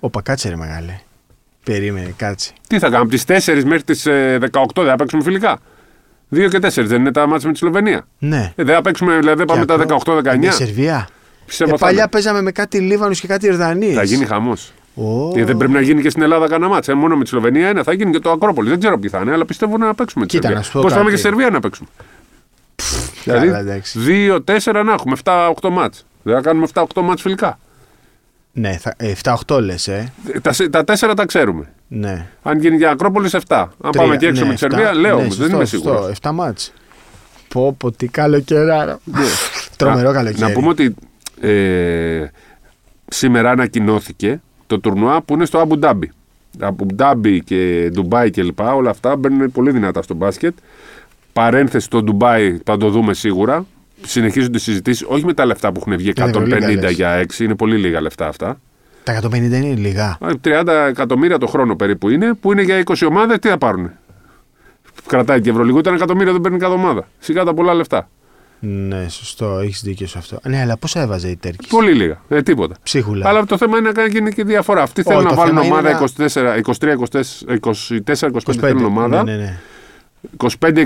[0.01, 1.01] Όπα, κάτσε ρε μεγάλε.
[1.65, 2.53] Περίμενε, κάτσε.
[2.67, 5.59] Τι θα κάνουμε, από τις 4 μέχρι τις 18 δεν θα παίξουμε φιλικά;
[6.35, 8.53] 2 και 4 δεν είναι τα μάτια με τη Σλοβενία; Ναι.
[8.57, 10.37] Ε, δεν θα παίξουμε, δηλαδή δεν πάμε Και τα Ακρό- 18-19.
[10.39, 11.09] Με Σερβία.
[11.47, 12.09] Πιστεύω Ε, θα παλιά είναι.
[12.11, 13.95] παίζαμε με κάτι Λίβανους και κάτι Ιρδανίες.
[13.95, 14.73] Θα γίνει χαμός.
[14.95, 15.27] Ω.
[15.29, 16.93] Γιατί δεν πρέπει να γίνει και στην Ελλάδα κανένα μάτσα.
[16.93, 17.83] Ε, μόνο με τη Σλοβενία είναι.
[17.83, 18.69] Θα γίνει και το Ακρόπολη.
[18.69, 20.27] Δεν ξέρω ποιοι θα είναι, αλλά πιστεύω να παίξουμε.
[20.27, 20.59] τη Κοίτα, Σερβία.
[20.59, 21.15] να σου πω Πώς πάμε κάτι.
[21.15, 21.89] και στη Σερβία να παίξουμε.
[23.25, 23.99] Καλά, δηλαδή εντάξει.
[24.07, 26.07] 2-4 να έχουμε, 7-8 μάτς.
[26.23, 27.59] Δεν θα κάνουμε 7-8 μάτς φιλικά.
[28.53, 29.13] Ναι, θα, ε,
[29.47, 30.13] 7-8 λες, ε.
[30.33, 31.73] Ε, Τα, σε- τα 4 τα ξέρουμε.
[31.89, 32.27] Ναι.
[32.43, 33.39] Αν γίνει για Ακρόπολη 7.
[33.83, 34.95] Αν πάμε και έξω ναι, με τη Σερβία, εφτά.
[34.95, 36.19] λέω ναι, όμως, δεν σωστό, είμαι σωστό, σίγουρος.
[36.23, 36.73] 7 μάτς.
[37.49, 38.99] Πω, πω, τι καλοκαιρά.
[39.77, 40.41] Τρομερό Να- καλοκαίρι.
[40.41, 40.95] Να πούμε ότι
[41.41, 42.27] ε,
[43.09, 46.11] σήμερα ανακοινώθηκε το τουρνουά που είναι στο Αμπου Ντάμπι.
[46.61, 48.61] Αμπου Ντάμπι και Ντουμπάι κλπ.
[48.61, 50.55] Όλα αυτά μπαίνουν πολύ δυνατά στο μπάσκετ.
[51.33, 53.67] Παρένθεση στο Ντουμπάι θα το δούμε σίγουρα.
[54.07, 56.93] Συνεχίζονται οι συζητήσεις, όχι με τα λεφτά που έχουν βγει Για Ευρωλίγκα, 150 λες.
[56.93, 58.61] για 6, είναι πολύ λίγα λεφτά αυτά.
[59.03, 60.19] Τα 150 είναι λίγα.
[60.41, 63.91] 30 εκατομμύρια το χρόνο περίπου είναι, που είναι για 20 ομάδες, τι θα πάρουν.
[65.07, 67.09] Κρατάει και Ευρωλίγο, ήταν εκατομμύρια δεν παίρνει cada ομάδα.
[67.19, 68.09] Σιγά τα πολλά λεφτά.
[68.61, 70.39] Ναι, σωστό, έχεις δίκιο σε αυτό.
[70.49, 72.21] Ναι, αλλά πόσα έβαζε η Τέρκης; Πολύ λίγα.
[72.29, 72.75] Ε, τίποτα.
[72.83, 73.29] Ψίχουλα.
[73.29, 74.83] Αλλά το θέμα είναι να γίνει και διαφορά.
[74.83, 76.97] Αυτοί Όχι, θέλουν να το βάλουν θέμα είναι ομάδα να- 23, 23,
[77.61, 79.23] 24, 25 θέλουν ομάδα.
[79.25, 79.59] Ναι, ναι, ναι.
[80.61, 80.85] 25,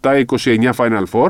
[0.00, 1.28] 27, 29 Final Four.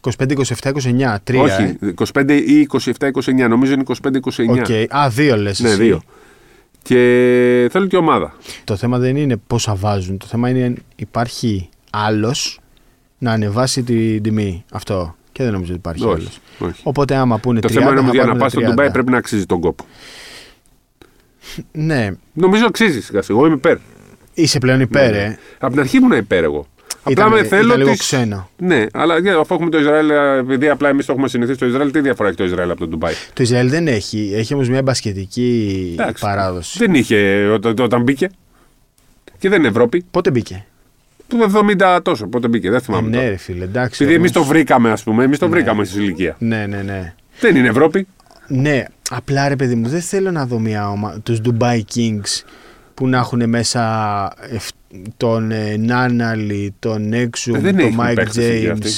[0.00, 1.16] 25, 27, 29.
[1.24, 1.42] Τρία.
[1.42, 1.78] Όχι,
[2.12, 3.48] 25 ή 27, 29.
[3.48, 4.70] Νομίζω είναι 25, 29.
[4.70, 4.82] Ε.
[4.82, 4.94] Οκ.
[4.96, 5.60] Α, δύο λες.
[5.60, 6.02] Ναι, δύο.
[6.82, 6.96] Και
[7.70, 8.34] θέλουν και ομάδα.
[8.64, 10.18] Το θέμα δεν είναι πόσα βάζουν.
[10.18, 12.59] Το θέμα είναι αν υπάρχει άλλος
[13.20, 14.64] να ανεβάσει την τιμή.
[14.72, 15.14] Αυτό.
[15.32, 16.16] Και δεν νομίζω ότι υπάρχει άλλος.
[16.26, 16.80] Όχι, όχι.
[16.84, 18.64] Οπότε άμα πούνε Το 30, θέμα είναι θα ότι για να πάρουνε πας στο 30.
[18.64, 19.84] Ντουμπάι πρέπει να αξίζει τον κόπο.
[21.72, 23.38] Ναι, Νομίζω αξίζει σιγά σιγά.
[23.38, 23.76] Εγώ είμαι υπέρ.
[24.34, 25.38] είσαι πλέον υπέρ, ε.
[25.58, 26.66] Από την αρχή ήμουν υπέρ εγώ.
[27.02, 27.64] Απλά Ήταν- με θέλω.
[27.66, 28.50] ήταν λίγο τις- ξένο.
[28.56, 31.66] Ναι, αλλά για- αφού έχουμε το Ισραήλ, ε, επειδή απλά εμείς το έχουμε συνηθίσει το
[31.66, 34.32] Ισραήλ, τι διαφορά έχει το Ισραήλ από το Ντουμπάι; Το Ισραήλ δεν έχει.
[34.34, 36.22] Έχει όμως μια μπασκετική Εντάξει.
[36.24, 36.78] παράδοση.
[36.78, 38.28] Δεν είχε όταν, όταν μπήκε.
[39.38, 40.04] Και δεν είναι Ευρώπη.
[40.10, 40.64] Πότε μπήκε;
[41.30, 41.62] Το
[41.96, 42.26] 70 τόσο.
[42.26, 43.08] Πότε μπήκε, δεν Ε, θυμάμαι.
[43.08, 43.28] ναι, τώρα.
[43.28, 44.02] ρε φίλε, εντάξει.
[44.04, 44.46] Επειδή εμείς όμως.
[44.48, 46.36] το βρήκαμε, ας πούμε, εμείς το βρήκαμε στη ηλικία.
[46.38, 47.14] Ναι, ναι, ναι.
[47.40, 48.06] Δεν είναι Ευρώπη.
[48.46, 52.42] Ναι, απλά ρε παιδί μου, δεν θέλω να δω μια ομάδα, τους Dubai Kings
[52.94, 54.68] που να έχουν μέσα εφ-
[55.16, 58.72] τον ε, Νάναλι, τον Έξου, Ε, δεν τον έχουν Μάικ παίκτες εκεί James.
[58.72, 58.90] αυτοί.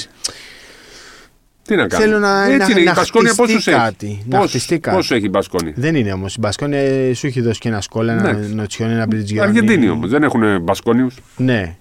[1.62, 2.80] Τι να κάνουμε; Θέλω να- Έτσι να- είναι.
[2.80, 4.96] Η να Μπασκόνια χτιστεί πόσους έχει; κάτι, να Πόσους- χτιστεί κάτι.
[4.96, 6.34] Πόσους έχει η Μπασκόνια; Δεν είναι όμως.
[6.34, 8.54] Η Μπασκόνια ε, σου έχει δώσει και ένα σκόλ, ένα Εντάξει.
[8.54, 9.44] νοτσιόν, ένα μπριτζιόν.
[9.44, 10.10] Αργεντίνοι όμως.
[10.10, 11.14] Δεν έχουν Μπασκόνιους.
[11.36, 11.76] Ναι.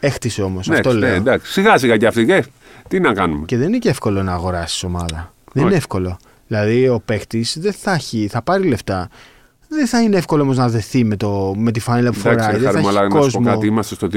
[0.00, 0.66] Έχτισε όμως.
[0.68, 1.14] Ναι, αυτό λέω.
[1.14, 1.52] εντάξει.
[1.52, 2.32] Σιγά σιγά κι αυτοί.
[2.32, 2.40] Ε,
[2.88, 3.44] τι να κάνουμε.
[3.46, 5.32] Και δεν είναι και εύκολο να αγοράσεις ομάδα.
[5.52, 5.66] Δεν Όχι.
[5.66, 6.18] είναι εύκολο.
[6.46, 9.08] Δηλαδή ο παίκτης δεν θα έχει, θα πάρει λεφτά.
[9.68, 12.52] Δεν θα είναι εύκολο όμως να δεθεί με, το, με τη φάνηλα που Εντάξει, φοράει.
[12.52, 13.50] ρε Δεν θα Χαρμό, έχει αλλά να σου πω κόσμο.
[13.52, 13.66] κάτι.
[13.66, 14.08] Είμαστε στο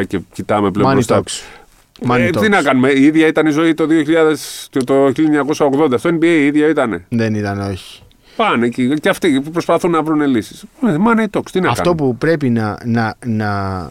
[0.00, 1.22] 2023 και κοιτάμε πλέον Money μπροστά.
[1.22, 2.10] talks.
[2.10, 2.40] Money Ε, talks.
[2.40, 5.98] τι να κάνουμε, η ίδια ήταν η ζωή το, 2000, το- το 1980.
[5.98, 7.04] Στο NBA η ίδια ήταν.
[7.08, 8.02] Δεν ήταν, όχι.
[8.42, 10.64] Πάνε εκεί και αυτοί που προσπαθούν να βρουν λύσεις.
[10.82, 13.90] Money talks, τι να Αυτό κάνουμε; που πρέπει να, να, να,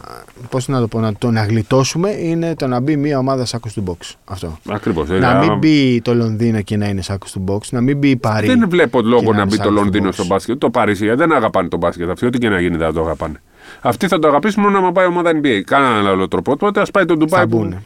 [0.50, 3.68] πώς να το πω, να το να γλιτώσουμε είναι το να μπει μια ομάδα σάκο
[3.74, 4.14] του box.
[4.24, 4.58] Αυτό.
[4.68, 5.08] Ακριβώς.
[5.08, 8.16] να μην μπει το Λονδίνο και να είναι σάκο του box, να μην μπει η
[8.16, 8.46] Παρή.
[8.46, 10.28] Δεν βλέπω λόγο και να να μπει είναι το σαν Λονδίνο στο στο box.
[10.28, 10.58] μπάσκετ.
[10.58, 12.10] Το Παρίσι γιατί δεν αγαπάνε το μπάσκετ.
[12.10, 13.40] Αυτοί, ό,τι και να γίνει δεν το αγαπάνε.
[13.80, 15.60] Αυτοί θα το αγαπήσουν μόνο άμα πάει η ομάδα NBA.
[15.64, 16.56] Κάναν άλλο τρόπο.
[16.56, 17.40] Τότε ας πάει το Ντουμπάι.
[17.40, 17.84] θα που- μπουν.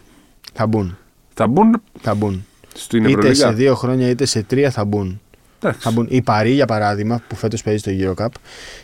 [0.52, 0.96] Θα μπουν.
[1.34, 2.46] Θα μπουν Θα μπουν.
[2.74, 3.52] στην Είτε σε Ευρωλίγα.
[3.52, 5.20] δύο χρόνια είτε σε τρία θα μπουν.
[5.64, 5.88] Εντάξει.
[5.88, 6.06] Θα μπουν.
[6.10, 8.28] Η Παρή, για παράδειγμα, που φέτος παίζει στο Eurocup,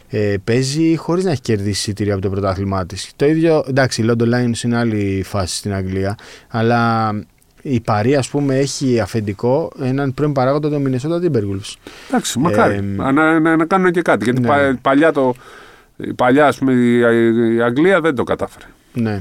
[0.08, 3.10] ε, παίζει χωρίς να έχει κερδίσει εισιτήρια από το πρωτάθλημά της.
[3.16, 6.14] Το ίδιο, εντάξει, η London Lions είναι άλλη φάση στην Αγγλία,
[6.48, 7.10] αλλά
[7.62, 11.74] η Παρή, ας πούμε, έχει αφεντικό έναν πρώην παράγοντα των Minnesota Timberwolves.
[12.08, 12.74] Εντάξει, μακάρι.
[12.74, 14.24] Ε, να, να, να κάνουν και κάτι.
[14.24, 14.48] Γιατί ναι.
[14.48, 15.34] πα- παλιά, το,
[15.96, 16.98] η παλιά ας πούμε, η,
[17.56, 18.64] η Αγγλία δεν το κατάφερε.
[18.92, 19.20] Ναι.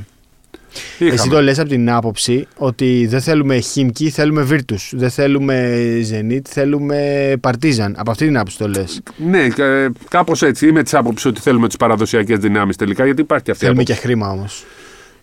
[0.99, 1.13] Είχαμε.
[1.13, 4.89] Εσύ το λες από την άποψη ότι δεν θέλουμε Χίμκι, θέλουμε Virtus.
[4.91, 5.75] Δεν θέλουμε
[6.11, 7.91] Zenit, θέλουμε Partizan.
[7.95, 9.01] Από αυτή την άποψη το λες.
[9.17, 9.47] Ναι,
[10.09, 10.67] κάπως έτσι.
[10.67, 13.83] Είμαι της άποψης ότι θέλουμε τις παραδοσιακές δυνάμεις τελικά, γιατί υπάρχει και αυτή η Θέλουμε
[13.83, 14.01] άποψη.
[14.01, 14.65] και χρήμα όμως.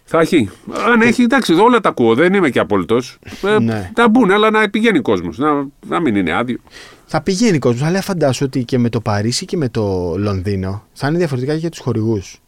[0.05, 0.51] Θα έχει.
[0.93, 2.15] Αν έχει, εντάξει, όλα τα ακούω.
[2.15, 2.99] Δεν είμαι και απόλυτο.
[3.61, 3.91] Ναι.
[3.95, 5.39] Θα μπουν, αλλά να πηγαίνει ο κόσμος.
[5.39, 5.49] Να,
[5.87, 6.59] να μην είναι άδειο.
[7.07, 11.09] Θα πηγαίνει κόσμος, αλλά φαντάσου ότι και με το Παρίσι και με το Λονδίνο θα
[11.09, 12.41] είναι διαφορετικά και για τους χορηγούς.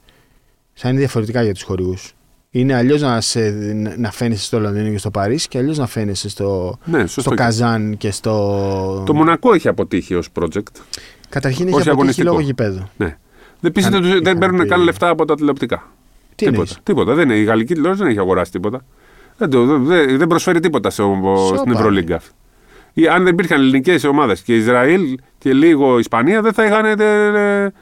[0.74, 2.12] Θα είναι διαφορετικά για τους χορηγούς.
[2.50, 3.50] Είναι αλλιώς να, σε,
[3.96, 7.20] να φαίνεσαι στο Λονδίνο και στο Παρίσι και αλλιώς να φαίνεσαι στο, Ναι, σωστό.
[7.20, 9.02] στο Καζάν και στο.
[9.06, 10.62] Το Μονακό έχει αποτύχει ως project.
[11.28, 12.28] Καταρχήν ως έχει αποτύχει αγωνιστικό.
[12.28, 12.88] λόγω γηπέδου.
[12.96, 13.16] Ναι.
[13.60, 15.76] Δεν πείστε Αν- ότι δεν είχαν παίρνουν πει- καν λεφτά από τα τηλεοπτικά.
[15.76, 16.50] Τι τίποτα.
[16.56, 17.14] εννοείς; τίποτα.
[17.14, 17.38] Δεν είναι.
[17.38, 18.84] Η γαλλική τηλεόραση δεν έχει αγοράσει τίποτα.
[19.36, 21.14] Δεν, το, δεν, δεν προσφέρει τίποτα στο,
[21.46, 21.76] στην πάλι.
[21.76, 22.20] Ευρωλίγκα.
[22.92, 27.32] Ή Αν δεν υπήρχαν ελληνικές ομάδες και Ισραήλ και λίγο Ισπανία, δεν θα, είχαν, δεν,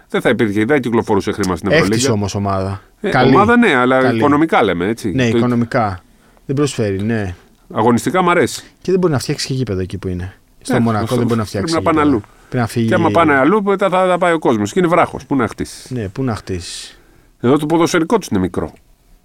[0.09, 2.13] δεν θα υπήρχε, δεν κυκλοφορούσε χρήμα στην Έχτισε Ευρωλίγκα.
[2.13, 2.83] όμως ομάδα.
[3.01, 3.35] Ε, Καλή.
[3.35, 4.19] ομάδα ναι, αλλά Καλή.
[4.19, 5.11] οικονομικά λέμε έτσι.
[5.11, 6.01] Ναι, Το- οικονομικά.
[6.47, 7.35] Δεν προσφέρει, ναι.
[7.75, 8.63] Αγωνιστικά μ' αρέσει.
[8.83, 10.35] Και δεν μπορεί να φτιάξει και γήπεδο εκεί που είναι.
[10.63, 11.73] Στο Ε, Μονακό αυτό- δεν μπορεί να φτιάξει.
[11.73, 12.25] πρέπει να πάνε γήπεδο.
[12.27, 12.35] αλλού.
[12.49, 12.89] Πρέπει να φύγει.
[12.89, 14.73] Και άμα πάνε αλλού, μετά θα, θα πάει ο κόσμος.
[14.73, 15.27] Και είναι βράχος.
[15.27, 15.91] Πού να χτίσεις.
[15.91, 16.99] Ναι, πού να χτίσεις.
[17.41, 18.73] Εδώ το ποδοσφαιρικό τους είναι μικρό.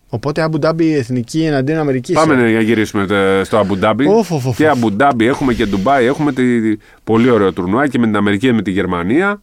[0.10, 2.16] Οπότε Αμπουντάμπι εθνική εναντίον Αμερικής.
[2.16, 4.06] Πάμε να γυρίσουμε τε- στο Αμπουντάμπι.
[4.08, 4.72] Οφ, οφ, οφ, Και οφ.
[4.72, 6.06] Αμπουντάμπι έχουμε και Ντουμπάι.
[6.06, 6.44] Έχουμε τη,
[7.04, 9.42] πολύ ωραίο τουρνουά και με την Αμερική και με τη Γερμανία.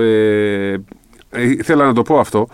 [0.00, 0.72] Ε,
[1.30, 2.48] ε, θέλω να το πω αυτό.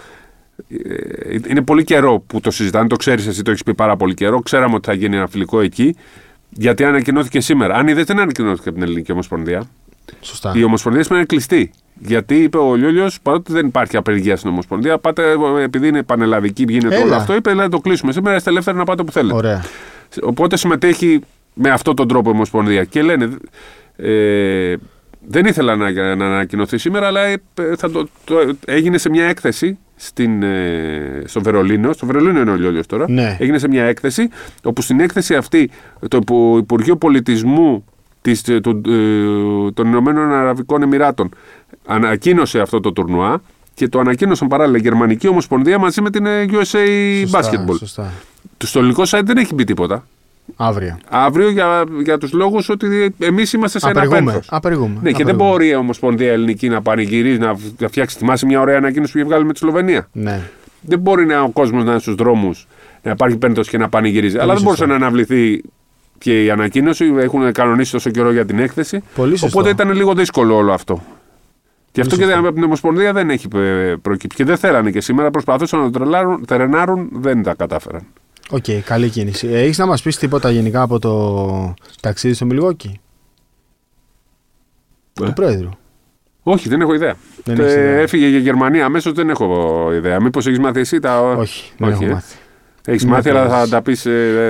[0.68, 2.88] Ε, είναι πολύ καιρό που το συζητάνε.
[2.88, 4.40] Το ξέρεις εσύ, το έχεις πει πάρα πολύ καιρό.
[4.40, 5.96] Ξέραμε ότι θα γίνει ένα φιλικό εκεί.
[6.50, 7.74] Γιατί ανακοινώθηκε σήμερα.
[7.74, 9.68] Αν είδες, δεν ανακοινώθηκε από την Ελληνική Ομοσπονδία.
[10.20, 10.52] Σωστά.
[10.56, 11.70] Η Ομοσπονδία σήμερα είναι κλειστή.
[12.00, 16.94] Γιατί είπε ο Λιόλιος, παρότι δεν υπάρχει απεργία στην Ομοσπονδία, πάτε, επειδή είναι πανελλαδική, γίνεται
[16.94, 17.04] Έλα.
[17.04, 19.34] όλο αυτό, είπε να το κλείσουμε σήμερα, είστε ελεύθεροι να πάτε όπου θέλετε.
[19.34, 19.64] Ωραία.
[20.22, 21.20] Οπότε συμμετέχει
[21.54, 22.84] με αυτόν τον τρόπο η Ομοσπονδία.
[22.84, 23.28] Και λένε,
[23.96, 24.76] ε,
[25.26, 27.40] δεν ήθελα να, να ανακοινωθεί σήμερα, αλλά ε,
[27.76, 31.92] θα το, το, έγινε σε μια έκθεση στην, ε, στο Βερολίνο.
[31.92, 33.10] Στο Βερολίνο είναι ο Λιόλιος τώρα.
[33.10, 33.36] Ναι.
[33.40, 34.28] Έγινε σε μια έκθεση,
[34.62, 35.70] όπου στην έκθεση αυτή
[36.08, 36.18] το
[36.58, 37.84] Υπουργείο Πολιτισμού
[38.22, 41.28] της, του, ε, των Ηνωμένων Αραβικών Εμμυράτων
[41.86, 43.40] ανακοίνωσε αυτό το τουρνουά
[43.74, 46.78] και το ανακοίνωσαν παράλληλα η Γερμανική Ομοσπονδία μαζί με την ε, USA
[47.20, 47.76] Σωστά, Basketball.
[47.78, 48.12] Σωστά.
[48.56, 50.06] Το στο ελληνικό site δεν έχει μπει τίποτα.
[50.56, 50.98] Αύριο.
[51.08, 54.22] Αύριο για, για τους λόγους ότι εμείς είμαστε σε ένα Απεργούμε.
[54.30, 54.48] πένθος.
[54.50, 54.98] Απεργούμε.
[55.02, 55.50] Ναι, και δεν Απεργούμε.
[55.50, 58.16] μπορεί η Ομοσπονδία Ελληνική να πανηγυρίζει, να να φτιάξει.
[58.18, 60.40] Θυμάσαι μια ωραία ανακοίνωση που είχε βγάλει με τη Σλοβενία; Ναι.
[60.80, 62.66] Δεν μπορεί να, ο κόσμος να είναι στους δρόμους,
[63.02, 64.36] να υπάρχει πένθος και να πανηγυρίζει.
[64.36, 64.64] Αλλά δεν σωστό.
[64.64, 65.62] μπορούσε να αναβληθεί
[66.18, 67.14] και η ανακοίνωση.
[67.18, 69.02] Έχουν κανονίσει τόσο καιρό για την έκθεση.
[69.14, 69.58] Πολύ σωστό.
[69.58, 71.02] Οπότε ήταν λίγο δύσκολο όλο αυτό.
[71.92, 72.38] Και αυτό και σωστό.
[72.38, 74.36] από την Ομοσπονδία δεν έχει ε, προκύψει.
[74.36, 78.02] Και δεν θέλανε και σήμερα προσπαθούσαν να το τρελάρουν, τρενάρουν, δεν τα κατάφεραν.
[78.50, 79.46] Οκ, καλή κίνηση.
[79.48, 83.00] Ε, Έχεις να μας πεις τίποτα γενικά από το ταξίδι στο Μιλγουόκι;
[85.22, 85.24] Ε.
[85.24, 85.68] του Πρόεδρου.
[86.42, 87.14] Όχι, δεν έχω ιδέα.
[87.44, 87.98] Δεν Ε, έχεις ιδέα.
[87.98, 90.20] Έφυγε για Γερμανία αμέσως, δεν έχω ιδέα.
[90.20, 91.20] Μήπως έχεις μάθει εσύ τα.
[91.20, 92.14] Όχι, δεν όχι, έχω ε.
[92.14, 92.36] μάθει.
[92.84, 93.68] Έχεις Είμαι μάθει, αλλά θα απλώς.
[93.70, 94.06] τα πεις.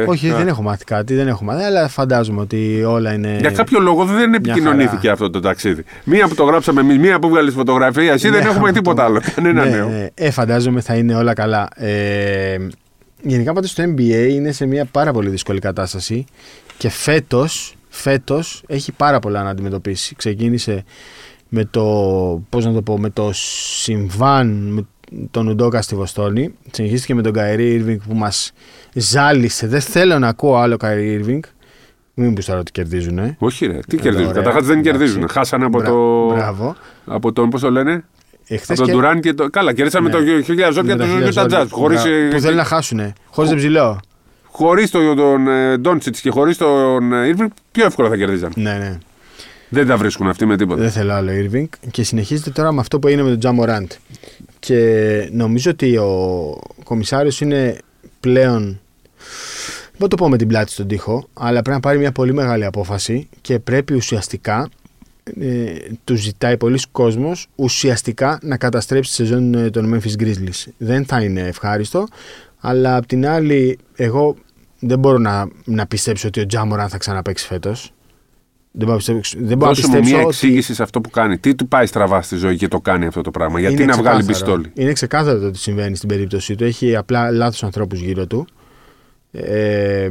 [0.07, 3.37] Όχι, δεν έχω μάθει κάτι, δεν έχω μάθει, αλλά φαντάζομαι ότι όλα είναι.
[3.41, 5.13] Για κάποιο λόγο δεν επικοινωνήθηκε χαρά.
[5.13, 5.85] αυτό το ταξίδι.
[6.05, 8.13] Μία που το γράψαμε εμείς, μία που έβγαλες φωτογραφία.
[8.13, 8.73] Εσύ δεν Ναι, έχουμε αυτό.
[8.81, 9.21] τίποτα άλλο.
[9.35, 9.89] Κανένα ναι, νέο.
[9.89, 10.07] ναι.
[10.15, 11.69] Ε, φαντάζομαι θα είναι όλα καλά.
[11.75, 12.57] Ε,
[13.23, 16.25] γενικά πάντως το NBA είναι σε μια πάρα πολύ δύσκολη κατάσταση
[16.79, 20.15] και φέτος, φέτος έχει πάρα πολλά να αντιμετωπίσει.
[20.17, 20.85] Ξεκίνησε
[21.49, 21.83] με το,
[22.49, 24.87] πώς να το πω, με το συμβάν με
[25.31, 26.55] τον Ουντόκα στη Βοστόνη.
[26.71, 28.53] Συνεχίστηκε με τον Καϊρή Ήρβινγκ που μας
[28.95, 29.67] ζάλισε.
[29.67, 31.43] Δεν θέλω να ακούω άλλο Καϊρή Ήρβινγκ.
[32.15, 33.19] Μην μου πεις τώρα ότι κερδίζουν.
[33.19, 33.37] Ε.
[33.39, 33.79] Όχι, ρε.
[33.89, 34.29] Τι Ε, κερδίζουν.
[34.29, 34.43] ωραία.
[34.43, 34.99] Καταρχάς δεν Εντάξει.
[34.99, 35.29] κερδίζουν.
[35.29, 36.27] Χάσανε από Μπρα- το.
[36.35, 36.77] Μπράβο.
[37.05, 38.05] Από τον, πώς το λένε,
[38.49, 39.51] Εχθές από τον και- Ντουράν και το.
[39.51, 40.15] Καλά, κερδίσαμε Ναι.
[40.15, 41.63] το χιλιάδες ζώδια με του τα χίλια Utah ζώδια.
[41.63, 41.67] Jazz.
[41.71, 43.13] Χωρίς Μπρα- Που θέλουν να χάσουν.
[43.31, 44.01] Χωρίς τον ψηλό.
[44.51, 48.53] χωρίς το- τον ε, Ντόντσιτς και χωρίς τον Ήρβινγκ, πιο εύκολα θα κερδίζαν.
[48.57, 48.99] Ναι, ναι.
[49.69, 50.81] Δεν τα βρίσκουν αυτοί με τίποτα.
[50.81, 51.65] Δεν θέλω άλλο Irving.
[51.91, 53.91] Και συνεχίζεται τώρα με αυτό που έγινε με τον Τζαμοράντ.
[54.59, 57.79] Και νομίζω ότι ο κομισάριος είναι
[58.21, 58.63] πλέον.
[58.63, 62.13] Δεν μπορώ να το πω με την πλάτη στον τοίχο, αλλά πρέπει να πάρει μια
[62.13, 64.69] πολύ μεγάλη απόφαση και πρέπει ουσιαστικά.
[65.41, 70.73] Ε, του ζητάει πολλοί κόσμος ουσιαστικά να καταστρέψει τη σεζόν ε, των Memphis Grizzlies.
[70.77, 72.07] Δεν θα είναι ευχάριστο,
[72.61, 74.37] αλλά απ' την άλλη, εγώ
[74.79, 77.93] δεν μπορώ να, να πιστέψω ότι ο Τζάμοραν θα ξαναπέξει φέτος.
[78.71, 81.01] Δεν μπορώ να πιστέψω, δεν μπορώ να Δώσε μου πιστέψω μια ότι εξήγηση σε αυτό
[81.01, 81.38] που κάνει.
[81.38, 83.97] Τι του πάει στραβά στη ζωή και το κάνει αυτό το πράγμα; Γιατί είναι να
[83.97, 84.57] βγάλει ξεκάθαρο.
[84.57, 86.64] πιστόλι; Είναι ξεκάθαρο το τι συμβαίνει στην περίπτωσή του.
[86.64, 88.47] Έχει απλά λάθος ανθρώπους γύρω του.
[89.33, 90.09] Ε,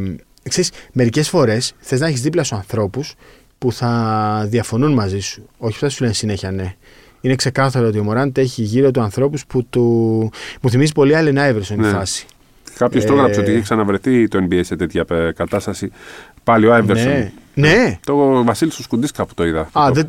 [0.49, 3.15] ξέρεις, μερικές φορές θες να έχεις δίπλα σου ανθρώπους
[3.57, 5.49] που θα διαφωνούν μαζί σου.
[5.57, 6.75] Όχι που θα σου λένε συνέχεια ναι.
[7.21, 9.81] Είναι ξεκάθαρο ότι ο Μωράντ έχει γύρω του ανθρώπους που του...
[10.61, 11.89] Μου θυμίζει πολύ Allen Iverson η Ναι.
[11.89, 12.25] φάση.
[12.77, 15.91] Κάποιος το Ε, έγραψε ότι έχει ξαναβρεθεί το NBA σε τέτοια ε, κατάσταση.
[16.43, 17.11] Πάλι ο Άιβερσον.
[17.11, 17.31] Ναι.
[17.53, 17.99] ναι.
[18.05, 19.61] Το Βασίλης του Σκουντή κάπου το είδα.
[19.61, 20.07] Α, Το- δεν,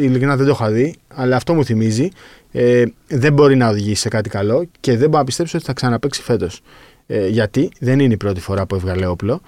[0.00, 2.08] ειλικρινά δεν το είχα δει, αλλά αυτό μου θυμίζει.
[2.52, 5.72] Ε, δεν μπορεί να οδηγήσει σε κάτι καλό και δεν μπορώ να πιστέψω ότι θα
[5.72, 6.60] ξαναπέξει φέτος.
[7.06, 9.40] Ε, γιατί δεν είναι η πρώτη φορά που έβγαλε όπλο.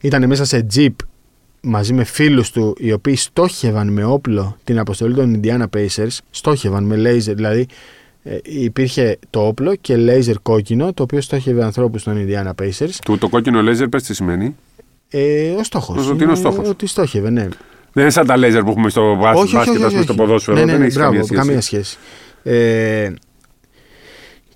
[0.00, 0.94] Ήταν μέσα σε τζιπ
[1.62, 6.18] μαζί με φίλους του οι οποίοι στόχευαν με όπλο την αποστολή των Indiana Pacers.
[6.30, 7.66] Στόχευαν με laser, δηλαδή
[8.22, 12.90] ε, υπήρχε το όπλο και laser κόκκινο το οποίο στόχευε ανθρώπους των Indiana Pacers.
[13.04, 14.56] Του το κόκκινο λέιζερ, πες τι σημαίνει.
[15.08, 16.08] Ε, ο στόχος.
[16.08, 17.48] Ότι είναι ο στόχος; Ότι στόχευε, ναι.
[17.92, 20.02] Δεν είναι σαν τα λέιζερ που έχουμε στο μπάσκετ, όχι, όχι, όχι, ας πούμε, όχι.
[20.02, 20.56] στο ποδόσφαιρο.
[20.56, 21.46] Ναι, ναι, δεν ναι, έχει μπράβο, καμία σχέση.
[21.46, 21.96] καμία σχέση.
[22.42, 23.12] Ε,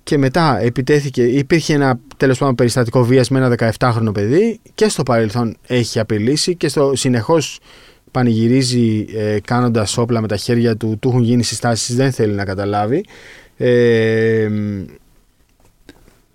[0.07, 5.03] και μετά επιτέθηκε, υπήρχε ένα τέλος πάντων περιστατικό βίας με ένα 17χρονο παιδί και στο
[5.03, 7.59] παρελθόν έχει απειλήσει και στο συνεχώς
[8.11, 12.45] πανηγυρίζει ε, κάνοντας όπλα με τα χέρια του, του έχουν γίνει συστάσεις, δεν θέλει να
[12.45, 13.05] καταλάβει.
[13.57, 14.47] Ε,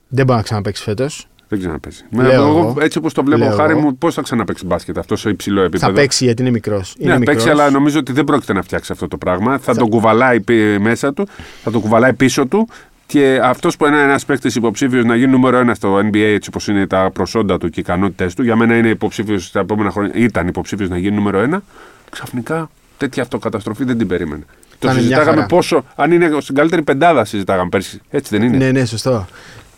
[0.09, 1.27] δεν μπορεί να ξαναπέξει φέτος.
[1.49, 2.03] Δεν ξαναπέζει.
[2.11, 2.75] Λέω εγώ, εγώ.
[2.81, 3.81] έτσι όπως το βλέπω, Λέω χάρη εγώ.
[3.81, 6.95] μου, πώς θα ξαναπέξει μπάσκετ αυτό σε υψηλό επίπεδο; Θα παίξει γιατί είναι μικρός.
[6.99, 9.59] Ναι, θα παίξει, αλλά νομίζω ότι δεν πρόκειται να φτιάξει αυτό το πράγμα.
[9.59, 11.27] Θα, τον κουβαλάει πι- μέσα του,
[11.63, 12.69] θα τον κουβαλάει πίσω του
[13.13, 16.69] και αυτός που είναι ένας παίκτης υποψήφιος να γίνει νούμερο ένα στο NBA, έτσι όπως
[16.69, 20.13] είναι τα προσόντα του και οι ικανότητέ του, για μένα είναι υποψήφιος τα επόμενα χρόνια,
[20.15, 21.63] ήταν υποψήφιος να γίνει νούμερο ένα,
[22.11, 24.43] ξαφνικά τέτοια αυτοκαταστροφή δεν την περίμενε.
[24.79, 25.47] Το είναι μια συζητάγαμε χαρά.
[25.47, 28.01] πόσο, αν είναι στην καλύτερη πεντάδα, συζητάγαμε πέρσι.
[28.11, 29.27] Έτσι δεν είναι; Ναι, ναι, σωστό.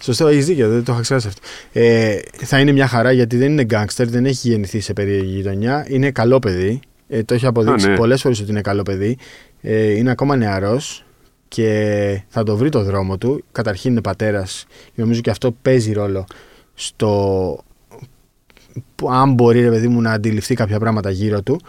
[0.00, 1.40] Σωστό, έχεις δίκιο, δεν το είχα ξεχάσει αυτό.
[1.72, 5.86] Ε, θα είναι μια χαρά γιατί δεν είναι γκάγκστερ, δεν έχει γεννηθεί σε περίεργη γειτονιά.
[5.88, 6.80] Είναι καλό παιδί.
[7.08, 7.96] Ε, το έχει αποδείξει Α, ναι.
[7.96, 9.18] πολλές φορές ότι είναι καλό παιδί.
[9.62, 11.04] Ε, είναι ακόμα νεαρός
[11.48, 13.44] και θα το βρει το δρόμο του.
[13.52, 14.66] Καταρχήν είναι πατέρας.
[14.94, 16.24] Νομίζω και αυτό παίζει ρόλο
[16.74, 17.58] στο
[18.94, 21.60] που αν μπορεί ρε παιδί μου να αντιληφθεί κάποια πράγματα γύρω του.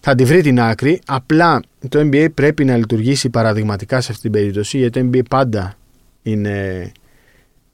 [0.00, 1.00] Θα τη βρει την άκρη.
[1.06, 5.74] Απλά το NBA πρέπει να λειτουργήσει παραδειγματικά σε αυτή την περίπτωση γιατί το NBA πάντα
[6.22, 6.92] είναι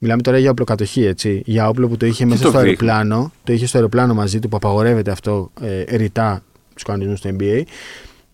[0.01, 1.41] Μιλάμε τώρα για οπλοκατοχή, έτσι.
[1.45, 3.31] Για όπλο που το είχε μέσα το στο δείχνει; αεροπλάνο.
[3.43, 6.43] Το είχε στο αεροπλάνο μαζί του που απαγορεύεται αυτό ε, ρητά
[6.75, 7.61] στου κανονισμούς του NBA.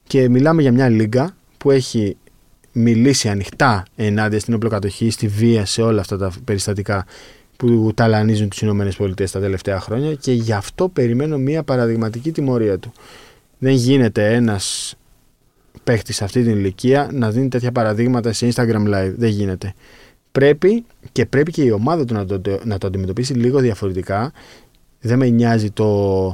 [0.04, 2.17] Και μιλάμε για μια λίγα που έχει
[2.77, 7.05] μιλήσει ανοιχτά ενάντια στην οπλοκατοχή, στη βία, σε όλα αυτά τα περιστατικά
[7.57, 12.79] που ταλανίζουν τις Ηνωμένες Πολιτείες τα τελευταία χρόνια και γι' αυτό περιμένω μια παραδειγματική τιμωρία
[12.79, 12.91] του.
[13.57, 14.95] Δεν γίνεται ένας
[15.83, 19.13] παίχτης σε αυτή την ηλικία να δίνει τέτοια παραδείγματα σε Instagram Live.
[19.17, 19.73] Δεν γίνεται.
[20.31, 24.31] Πρέπει και πρέπει και η ομάδα του να το, να το αντιμετωπίσει λίγο διαφορετικά.
[24.99, 25.85] Δεν με νοιάζει το
[26.27, 26.33] ε,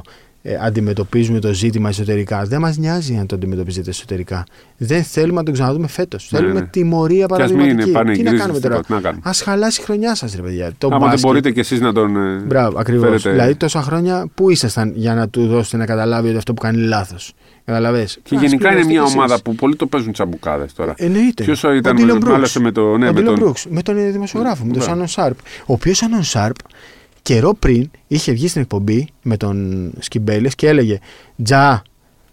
[0.62, 2.42] αντιμετωπίζουμε το ζήτημα εσωτερικά.
[2.44, 4.44] Δεν μας νοιάζει αν το αντιμετωπίζετε εσωτερικά.
[4.76, 6.28] Δεν θέλουμε να τον ξαναδούμε φέτος.
[6.30, 6.66] Ναι, θέλουμε ναι.
[6.66, 7.72] τιμωρία Κι ας μην παραδειγματική.
[7.72, 9.22] είναι Τι να πανηγυρίζεις κάνουμε τώρα; τίποτα, τι να κάνουμε.
[9.28, 10.72] Α χαλάσει η χρονιά σας, ρε παιδιά.
[10.78, 11.26] Το Άμα δεν μπάσκετ.
[11.26, 12.16] μπορείτε κι εσείς να τον.
[12.16, 13.04] ε, Μπράβο, ακριβώς.
[13.08, 16.62] φέρετε- Δηλαδή, τόσα χρόνια πού ήσασταν για να του δώσετε να καταλάβει ότι αυτό που
[16.62, 17.32] κάνει είναι λάθος;
[17.64, 18.06] Καταλαβέ.
[18.22, 20.94] Και γενικά είναι μια ομάδα που πολλοί το παίζουν τσαμπουκάδες τώρα.
[20.96, 21.44] Εννοείται.
[21.44, 22.30] Ποιος ήταν Ο Dylan με, Brooks.
[22.30, 22.96] μάλωσε με το.
[22.96, 24.90] Ναι, ο με Dylan τον, Brooks, με τον ε, δημοσιογράφο, με τον Μπράβο.
[24.90, 25.38] Σάνον Σάρπ.
[25.60, 26.56] Ο οποίος Σάνον Σάρπ
[27.22, 30.98] καιρό πριν είχε βγει στην εκπομπή με τον Σκιμπέλε και έλεγε
[31.42, 31.82] Τζα,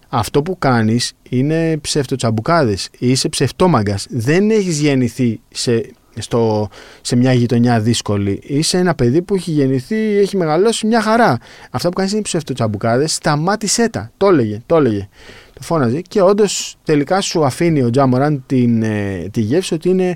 [0.09, 2.89] αυτό που κάνεις είναι ψευτοτσαμπουκάδες.
[2.99, 4.07] Είσαι ψευτόμαγκας.
[4.09, 6.69] Δεν έχεις γεννηθεί σε, στο,
[7.01, 8.39] σε μια γειτονιά δύσκολη.
[8.43, 11.37] Είσαι ένα παιδί που έχει γεννηθεί, έχει μεγαλώσει μια χαρά.
[11.71, 13.13] Αυτά που κάνεις είναι ψευτοτσαμπουκάδες.
[13.13, 14.11] Σταμάτησέ τα.
[14.17, 15.07] Το έλεγε, το έλεγε.
[15.53, 20.15] Το φώναζε και όντως τελικά σου αφήνει ο Τζάμοραν την, ε, τη γεύση ότι είναι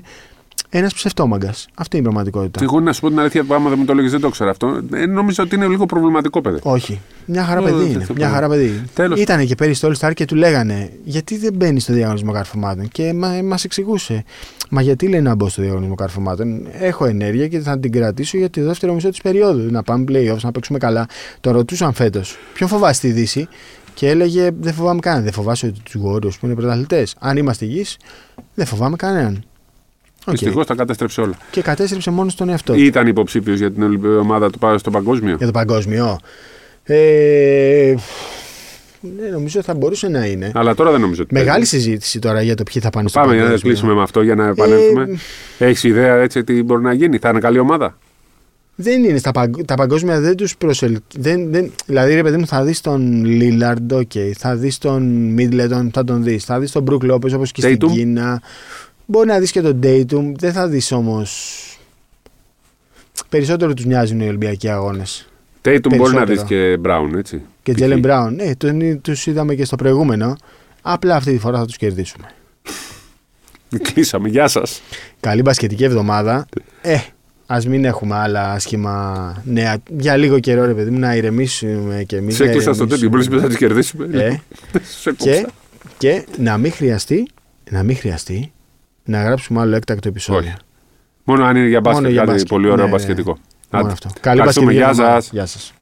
[0.78, 1.66] ένας ψευτόμαγκας.
[1.74, 2.64] Αυτή είναι η πραγματικότητα.
[2.64, 4.80] Εγώ να σου πω την αλήθεια, άμα δεν μου το έλεγες, δεν το ξέρω αυτό.
[4.94, 6.58] Ε, νόμιζα ότι είναι λίγο προβληματικό παιδί.
[6.62, 7.00] Όχι.
[7.26, 8.04] Μια χαρά Ε, παιδί δεν είναι.
[8.06, 8.32] το Μια πω.
[8.34, 8.82] χαρά παιδί.
[8.94, 9.20] Τέλος.
[9.20, 12.88] Ήταν και πέρυσι στο All Star και του λέγανε Γιατί δεν μπαίνει στο διαγωνισμό καρφωμάτων;
[12.88, 14.24] Και μα μας εξηγούσε.
[14.70, 18.50] Μα γιατί λέει να μπω στο διαγωνισμό καρφωμάτων; Έχω ενέργεια και θα την κρατήσω για
[18.50, 19.70] τη δεύτερο μισό της περίοδου.
[19.70, 21.06] Να πάμε playoffs, να παίξουμε καλά.
[21.40, 22.36] Το ρωτούσαν φέτος.
[22.54, 23.48] Ποιον φοβάσαι τη Δύση;
[23.94, 25.24] Και έλεγε Δεν φοβάμαι κανέναν.
[25.24, 27.14] Δεν φοβάσαι τους Warriors που είναι πρωταθλητές.
[27.18, 27.96] Αν είμαστε υγιείς,
[28.54, 29.44] δεν φοβάμαι κανέναν.
[30.26, 30.30] Οκ.
[30.30, 31.34] Δυστυχώς τα κατέστρεψε όλα.
[31.50, 32.78] Και κατέστρεψε μόνο στον εαυτό του.
[32.80, 36.18] Ήταν υποψήφιος για την Ολυμπ- ομάδα του πα- στο παγκόσμιο; Για το παγκόσμιο.
[36.84, 37.94] Ε,
[39.20, 40.50] ναι, νομίζω θα μπορούσε να είναι.
[40.54, 41.34] Αλλά τώρα δεν νομίζω ότι.
[41.34, 41.68] Μεγάλη παίζει.
[41.68, 43.72] συζήτηση τώρα για το ποιοι θα πάνε στο Πάμε για να παγκόσμιο.
[43.72, 45.08] κλείσουμε με αυτό για να επανέλθουμε.
[45.58, 47.98] Ε, Έχεις ιδέα έτσι τι μπορεί να γίνει, θα είναι καλή ομάδα;
[48.74, 51.02] Δεν είναι στα παγκ- τα παγκόσμια δεν τους προσελκύουν.
[51.18, 55.90] Δεν, δεν, δηλαδή, ρε παιδί μου, θα δεις τον Λίλαρντ, okay, θα δεις τον Μίτλετον,
[55.94, 56.44] θα τον δεις.
[56.44, 57.90] Θα δεις τον Μπρουκ Λόπες όπως και στην Tatum.
[57.92, 58.42] Κίνα.
[59.06, 60.32] Μπορεί να δεις και τον Dayton.
[60.36, 61.60] Δεν θα δεις όμως.
[63.28, 65.28] Περισσότερο τους νοιάζουν οι Ολυμπιακοί αγώνες.
[65.60, 66.60] Τέιτουμ μπορεί να Περισσότερο.
[66.60, 67.42] δει και Μπράουν, έτσι.
[67.62, 67.76] Και Π.χ.
[67.76, 68.34] Τζέλεν Μπράουν.
[68.34, 70.36] Ναι, τους είδαμε και στο προηγούμενο.
[70.82, 72.26] Απλά αυτή τη φορά θα τους κερδίσουμε.
[73.92, 74.28] Κλείσαμε.
[74.28, 74.82] Γεια σας.
[75.20, 76.46] Καλή μπασκετική εβδομάδα.
[76.82, 76.98] Ε,
[77.46, 79.76] ας μην έχουμε άλλα άσχημα νέα.
[79.98, 82.32] Για λίγο καιρό, ρε παιδί μου, να ηρεμήσουμε και εμεί.
[82.32, 83.08] Σε έκλεισα στο τέτοιο.
[83.08, 84.08] Μπορεί να τι κερδίσουμε.
[84.12, 84.40] Ε,
[85.00, 85.50] Σε και, κόψα.
[85.98, 87.28] και να μην χρειαστεί
[87.70, 88.52] να μην χρειαστεί
[89.04, 90.38] να γράψουμε άλλο έκτακτο επεισόδιο.
[90.48, 90.56] Όχι.
[91.24, 92.50] Μόνο αν είναι για μπάσκετ, Μόνο για κάτι μπάσκετ.
[92.50, 92.90] πολύ ωραίο Ναι, ναι.
[92.90, 93.38] μπασκετικό.
[93.70, 93.92] Μόνο Άντε.
[93.92, 94.08] αυτό.
[94.20, 94.66] Καλή Ευχαριστούμε.
[94.72, 95.20] μπασκετική Γεια εβδομάδα.
[95.20, 95.30] σας.
[95.32, 95.72] Γεια σας.